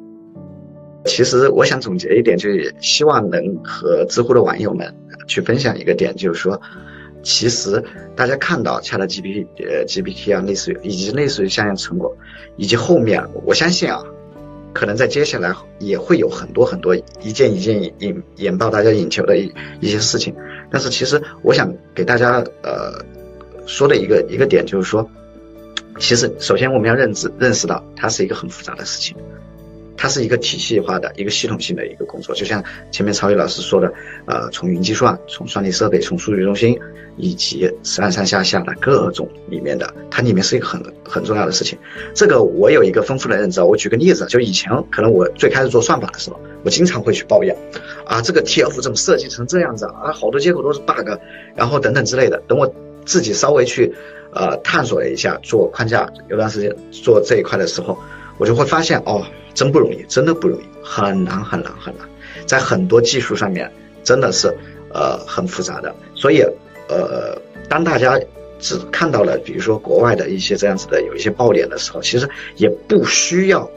[1.05, 4.93] 其实我想总结一点，就是希望能和知乎的网友们
[5.27, 6.61] 去分享一个点，就是说，
[7.23, 7.81] 其实
[8.15, 12.17] 大家看到 ChatGPT 呃 GPT 啊，类似于以及类似于相应成果，
[12.57, 14.03] 以及后面我相信啊，
[14.73, 20.35] 可能在接下来也会有很多很多一件一件引引爆大家眼球的一一些事情。
[20.69, 23.05] 但是其实我想给大家呃
[23.65, 25.09] 说的一个一个点就是说，
[25.99, 29.15] 其实首先我们要认知认识到它是一个很复杂的事情。
[29.97, 33.91] 它是一个体系化的一个系统性的一个工作，就像前面曹宇老师说的，
[34.27, 36.77] 呃，从云计算、从算力设备、从数据中心，
[37.17, 41.77] 以及上上下下的各种里面的，它里面是一个很很重要的事情。
[42.13, 43.59] 这个我有一个丰富的认知。
[43.61, 47.57] 我举个例子，就以前可能我最开始做算法的时候，我经常会去抱怨，
[48.05, 51.09] 啊，这个 TF 怎么设计成这样子啊，好多接口都是 bug，
[51.55, 52.39] 然后等等之类的。
[52.47, 52.71] 等我
[53.03, 53.91] 自己稍微去
[54.31, 57.97] 呃探索了一下做框架，有段时间做这一块的时候，
[58.37, 59.25] 我就会发现哦。
[59.57, 62.07] 真不容易，真的不容易，很难很难很难，
[62.45, 63.71] 在很多技术上面
[64.03, 64.55] 真的是
[64.93, 65.95] 呃很复杂的。
[66.13, 66.43] 所以
[66.87, 67.35] 呃，
[67.67, 68.19] 当大家
[68.59, 73.67] 只看到了比如说国外的一些这样子的有一些爆点的时候，其实也不需要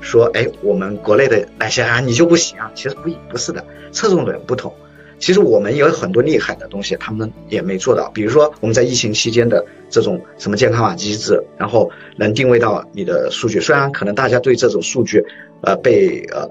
[0.00, 4.74] 说哎我们国内的那些啊你就不行啊，其实不不是的，侧重点不同。
[5.18, 8.10] 其实我们有很多厉害的东西，他们也没做到。
[8.14, 13.60] 比如说我们在疫情期间的这种什么健康码机制，然后能定位到你的数据。
[13.60, 15.24] 虽然可能大家对这种数据，
[15.62, 16.46] 呃，被呃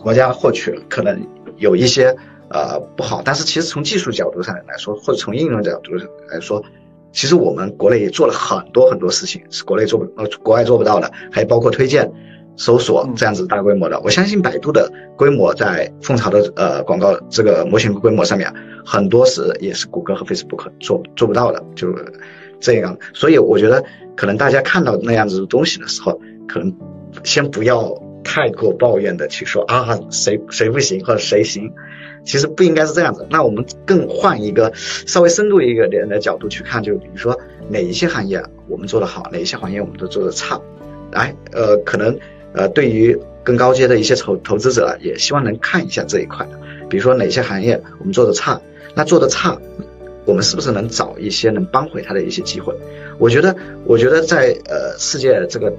[0.00, 2.14] 国家获取可能有一些
[2.48, 6.62] 呃不好，但是其实从技术角度上来说，或者从应用角度上来说，
[7.12, 12.10] 其实我们国内也做了很多很多事情，是国内做不呃国外做不到的，还包括推荐。
[12.56, 18.52] 搜索这样子大规模的，我相信百度的规模在蜂巢的呃广告这个模型规模上面，
[18.84, 21.88] 很多时也是谷歌和 Facebook 做做不到的，就
[22.60, 22.96] 这样。
[23.14, 23.82] 所以我觉得
[24.14, 26.74] 可能大家看到那样子的东西的时候，可能
[27.24, 27.90] 先不要
[28.22, 31.72] 太过抱怨的去说啊谁谁不行或者谁行，
[32.22, 33.26] 其实不应该是这样子。
[33.30, 37.36] 那我们更换一个稍微深度一个点的角度去看，就比如说
[37.70, 40.60] 哪一些行业我们做得好，哪一些行业我们都做得差，
[41.12, 42.14] 来呃可能。
[42.54, 46.46] 呃，对于更高阶的一些投投资者，也希望能看一下这一块，
[46.88, 48.60] 比如说哪些行业我们做的差，
[48.94, 49.58] 那做的差，
[50.24, 52.74] 我们是不是能找一些能扳回它的一些机会？
[53.18, 55.72] 我觉得，我觉得在呃世界这个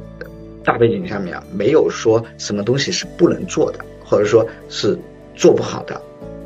[0.63, 4.97] 大背景下面啊，没有说什么东西是不能做的，或者说是
[5.35, 6.01] 做不好的，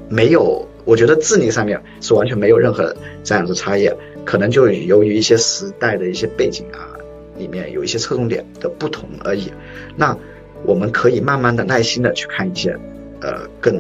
[0.10, 3.90] 没有，我觉得智力上面是完全没有任何这样的差异，
[4.26, 6.97] 可能就由于一些时代的一些背景啊。
[7.38, 9.52] 里面有一些侧重点的不同而已，
[9.96, 10.18] 那
[10.64, 12.78] 我们可以慢慢的、耐心的去看一些，
[13.22, 13.80] 呃，更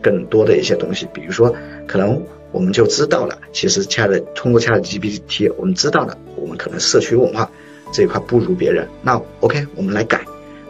[0.00, 1.54] 更多的一些东西，比如说，
[1.86, 7.50] 可能我们就知道了，其实恰的通过恰的 GPT，我们知道了，我们可能社区文化
[7.92, 10.20] 这一块不如别人，那 OK，我们来改，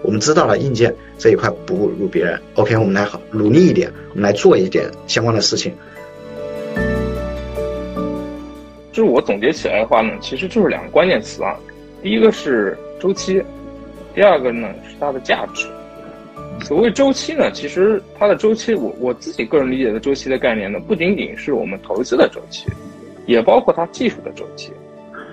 [0.02, 5.72] 我们知道了硬件这一块不如别人，OK，我们来好努力一点，我们来做一点相关的事情。
[8.92, 11.56] 就是我总结起来的话呢，其实就是两个关键词啊。
[12.02, 13.42] 第一个是周期，
[14.14, 15.66] 第二个呢是它的价值。
[16.60, 22.66] 所谓周期呢，其实它的周期，我我自己个人理解的周期的概念呢，不仅仅是我们投资的周期，
[23.26, 24.72] 也包括它技术的周期。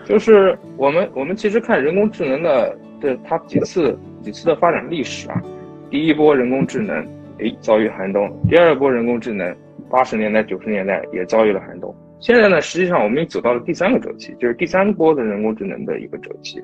[0.06, 5.42] 就是我们我们其实看人工智能的的它几次几次的发展历史啊，
[5.90, 7.04] 第一波人工智能
[7.40, 9.56] 诶遭遇寒冬，第二波人工智能
[9.90, 11.96] 八十年代九十年代也遭遇了寒冬。
[12.26, 16.60] 现在呢，实际上我们也走到了第三个周期，就是第三波的人工智能的一个周期。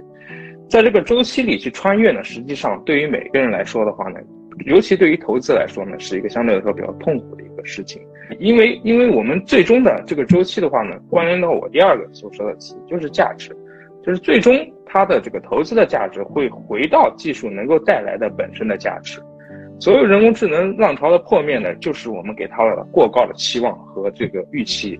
[0.67, 4.19] 在这个周期里去穿越呢，实际上对于每个人来说的话呢，
[4.65, 8.01] 尤其对于投资来说呢，是一个相对来说比较痛苦的一个事情。
[8.39, 13.55] 因为，因为我们最终的这个周期的话呢，关联到我第二个所说的词，就是价值，
[14.03, 19.21] 就是最终它的这个投资的价值会回到技术能够带来的本身的价值。
[19.79, 24.99] 所有人工智能浪潮的破灭呢，就是我们给它了过高的期望和这个预期。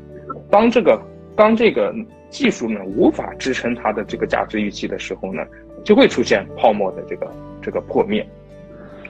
[0.50, 1.02] 当这个
[1.36, 1.94] 当这个
[2.30, 5.44] 技术呢无法支撑它的这个价值预期的时候呢，
[5.84, 8.26] 就会出现泡沫的这个这个破灭。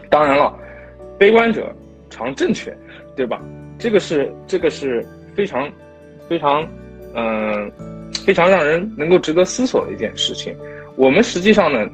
[0.09, 0.57] 当然了，
[1.17, 1.73] 悲观者
[2.09, 2.75] 常正确，
[3.15, 3.41] 对吧？
[3.77, 5.05] 这个是这个是
[5.35, 5.71] 非常
[6.27, 6.67] 非常
[7.13, 7.71] 嗯
[8.25, 10.55] 非常让人能够值得思索的一件事情。
[10.95, 11.89] 我们实际上呢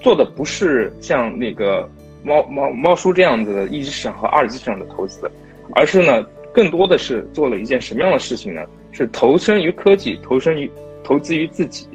[0.00, 1.88] 做的不是像那个
[2.22, 5.30] 猫猫猫叔这样子的一级市场和二级市场的投资，
[5.74, 6.26] 而是呢。
[6.58, 8.60] 更多的是做了一件什么样的事情呢？
[8.90, 10.68] 是投身于科技，投身于
[11.04, 11.86] 投资于自己。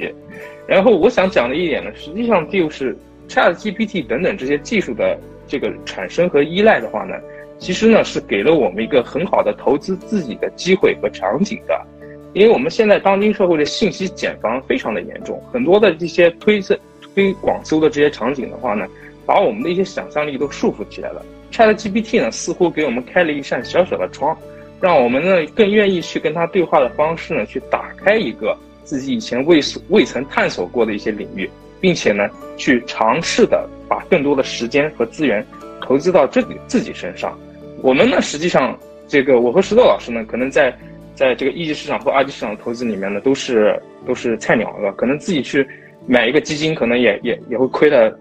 [0.66, 2.95] 然后我想讲的一点呢，实际上就是
[3.28, 7.14] Chat GPT 等等这些技术的这个产生和依赖的话呢，
[7.59, 11.86] 其实呢是给了我们一个很好的投资自己的机会和场景的。
[12.32, 18.88] 因为我们现在当今社会的信息茧房非常的严重，很多的这些推测、推广搜的这些场景的话呢，
[19.26, 21.22] 把我们的一些想象力都束缚起来了。
[21.51, 24.38] Chat GPT 呢，似乎给我们开了一扇小小的窗。
[24.84, 28.53] 让我们呢更愿意去跟他对话的方式呢，去打开一个
[28.84, 35.45] 自己以前未未曾探索过的一些领域，并且呢去尝试的把更多的时间和资源
[35.81, 37.34] 投资到自己自己身上。
[37.81, 38.77] 我们呢实际上
[39.07, 40.77] 这个我和石头老师呢，可能在
[41.15, 45.65] 在这个一级市场和二级市场投资里面呢，都是都是菜鸟了，可能自己去
[46.05, 48.13] 买一个基金，可能也也也会亏的，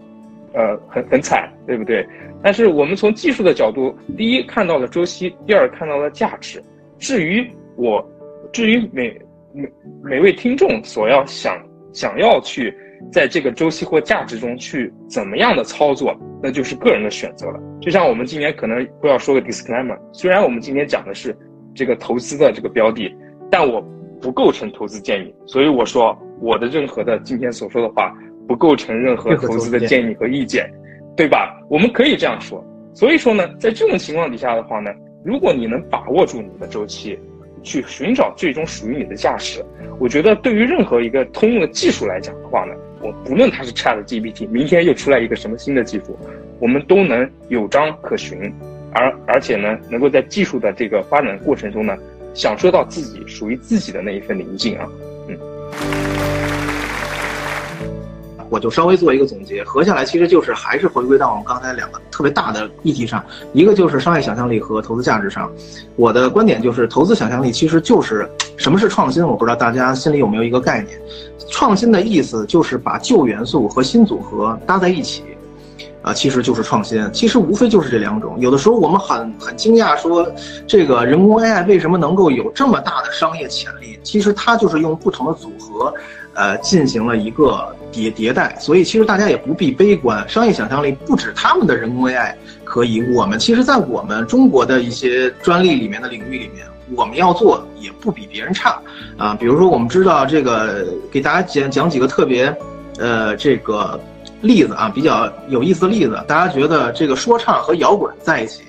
[0.55, 2.07] 呃很很惨，对不对？
[2.42, 6.62] 但是我们从技术的角度，第一看到了周期，第二看到了价值。
[6.98, 8.05] 至于我，
[8.53, 9.20] 至于每
[9.53, 9.68] 每
[10.03, 11.61] 每位听众所要想
[11.92, 12.74] 想要去
[13.11, 17.61] 在这个周期或价值中去怎么样的操作，那就是个人的选择了。
[17.80, 21.36] 就像我们今天可能不要说个 disclaimer，虽然我们今天讲的是
[21.74, 23.12] 这个投资的这个标的，
[23.50, 23.80] 但我
[24.20, 28.16] 不构成投资建议，所以我说我的任何的今天所说的话
[28.47, 30.70] 不构成任何投资的建议和意见。
[31.14, 31.61] 对吧？
[31.68, 32.64] 我们可以这样说。
[32.95, 34.90] 所以说呢，在这种情况底下的话呢，
[35.22, 37.18] 如果你能把握住你的周期，
[37.62, 39.62] 去寻找最终属于你的价值，
[40.01, 46.18] 我觉得对于任何一个通用的技术来讲的话呢，我不论它是 Chat GPT，明天又出来一个什么新的技术，
[46.59, 48.51] 我们都能有章可循，
[48.95, 51.95] 而而且呢，能够在技术的这个发展过程中呢，
[52.32, 54.88] 享受到自己属于自己的那一份宁静啊。
[58.53, 63.24] 我就稍微做一个总结，合下来其实就是还是回归到我们刚才两个特别大的议题上，
[63.55, 65.50] 一个就是商业想象力和投资价值上。
[65.96, 69.26] 我的观点就是，投资想象力其实就是什么是创新？
[69.26, 71.00] 我不知道大家心里有没有一个概念？
[71.48, 75.24] 创新的意思就是把旧元素和新组合搭在一起，
[76.03, 77.11] 啊，其实就是创新。
[77.11, 78.38] 其实无非就是这两种。
[78.38, 80.30] 有的时候我们很很惊讶，说
[80.66, 83.98] 这个人工 AI 为什么能够有这么大的商业潜力？
[84.03, 85.94] 其实它就是用不同的组合。
[86.35, 90.26] 呃，进行了一个迭迭代，所以其实大家也不必悲观。
[90.28, 96.66] 商业想象力不止他们的人工 AI 可以，我们其实，在我们中国的一些专利里面的领域里面，
[96.97, 98.80] 我们要做也不比别人差
[99.18, 99.35] 啊。
[99.39, 102.55] 比如说，我们知道这个，给大家讲讲几个特别，
[102.99, 104.01] 呃，这个
[104.41, 106.18] 例子啊，比较有意思的例子。
[106.26, 108.62] 大家觉得这个说唱和摇滚在一起，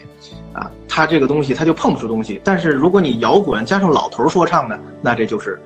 [0.51, 2.41] 啊，它这个东西它就碰不出东西。
[2.43, 5.57] 但是如果你摇滚加上老头说唱呢，那这就是，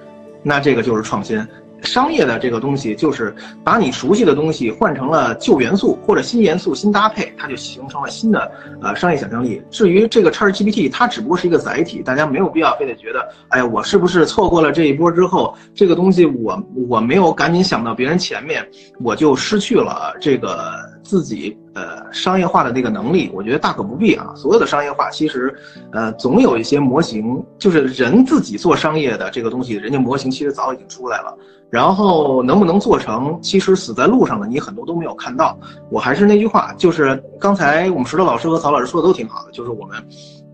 [0.43, 1.43] 那这个就是创新。
[1.81, 8.51] 商业的这个东西，就是把你熟悉的东西换成了旧元素或者新元素新搭配，它就形成了新的
[8.81, 9.61] 呃商业想象力。
[9.69, 18.67] 至于这个 ChatGPT，它只不过是一个载体，大家没有必要非得觉得，哎呀，我是不是错过了这一波之后，这个东西我我没有赶紧想到别人前面，
[19.01, 20.73] 我就失去了这个
[21.07, 23.31] 自己呃商业化的那个能力。
[23.33, 24.33] 我觉得大可不必啊。
[24.35, 25.55] 所有的商业化其实，
[25.91, 31.35] 呃，总有一些模型，就是人自己做商业的这个东西，人家模型其实早已经出来了。
[31.69, 35.57] 然后能不能做成，其实死在路上的你很多都没有看到。
[35.89, 39.97] 我还是那句话，就是刚才我们石头老师和曹老师说的都挺好的，就是我们，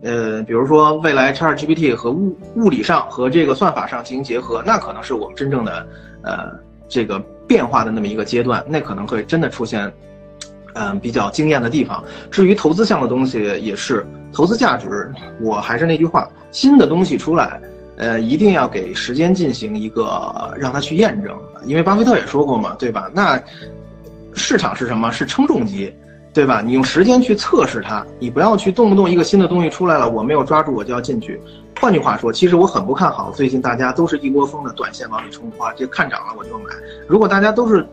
[0.02, 5.88] 呃，比如说未来 ChatGPT 和物物理上和这个算法上进行结合，那可能是我们真正的，
[6.24, 6.52] 呃，
[6.88, 9.94] 这个变化的那么一个阶段，那可能会真的出现，
[10.76, 12.04] 嗯，比较惊艳的地方。
[12.32, 15.12] 至于投资项的东西，也是投资价值，
[15.42, 17.60] 我还是那句话，新的东西出来。
[17.96, 23.08] 呃，一定要给时间进行一个让它去验证，因为巴菲特也说过嘛，对吧？
[23.14, 23.40] 那
[24.34, 25.12] 市场是什么？
[25.12, 25.94] 是称重机，
[26.34, 26.60] 对吧？
[26.60, 31.40] 你用时间去测试它，你不要去动不动一个新的东西出来了，我没有抓住我就要进去。
[31.80, 36.74] 换句话说，其实我很不看好最近大家都是一窝蜂的短线往里冲花，就看涨了我就买。
[37.08, 37.88] 如果大家都是。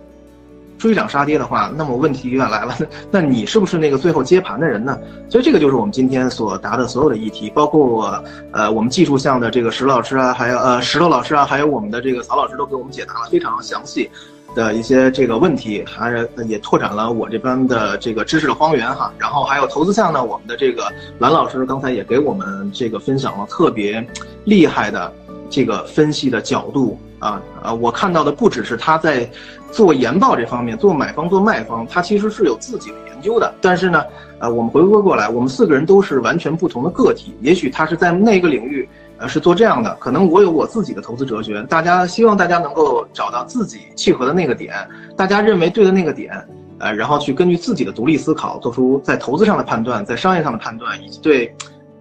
[0.81, 2.75] 追涨杀跌的话，那么问题又来了，
[3.13, 4.99] 那你是不是那个最后接盘的人呢？
[5.29, 14.11] 所以这个就是我们今天所答的所有的议题，包括呃我们技术项的这个石老师啊，还有呃石头老师啊，还有我们的这个曹老师都给我们解答了非常详细
[14.55, 19.13] 的一些这个问题，还也拓展了我这边的这个知识的荒原哈。
[19.19, 24.05] 然后还有投资项呢，我们的这个蓝老师刚才也给我们这个分享了特别
[24.45, 25.13] 厉害的
[25.51, 26.99] 这个分析的角度。
[27.21, 27.75] 啊啊！
[27.75, 29.29] 我看到的不只是他在
[29.71, 33.53] 做研报这方面，做买方做卖方，他其实是有自己的研究的。
[33.61, 34.03] 但是呢，
[34.39, 37.35] 呃，我们回归过来，我们四个人都是完全不同的个体。
[37.43, 38.89] 也许他是在那个领域，
[39.19, 41.63] 呃，是做这样的，可能我有我自己的投资哲学。
[41.65, 44.75] 大家希望大家能够找到自己契合的那个点，
[45.15, 46.33] 大家认为对的那个点，
[46.79, 51.55] 呃，然后去根据自己的独立思考，做出在投资上的判断，在商业上的判断，以及对，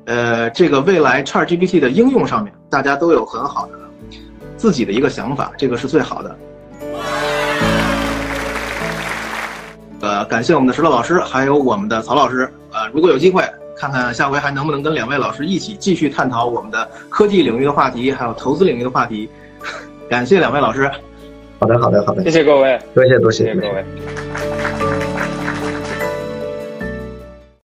[0.06, 3.74] 呃，这个未来 ChatGPT 的应用上面，大家都有很好的。
[4.58, 6.36] 自己的一个想法，这个是最好的。
[10.02, 12.52] 呃，感谢我们的石头老师，还有我们的曹老师。
[12.72, 13.44] 呃，如果有机会，
[13.78, 19.30] 看看下回还能不能跟两位老师一起继续探讨我们的科技领域的话题，还有投资领域的话题。
[20.10, 20.90] 感谢两位老师。
[21.60, 22.24] 好的，好的，好的。
[22.24, 25.09] 谢谢各位，多谢多谢各位。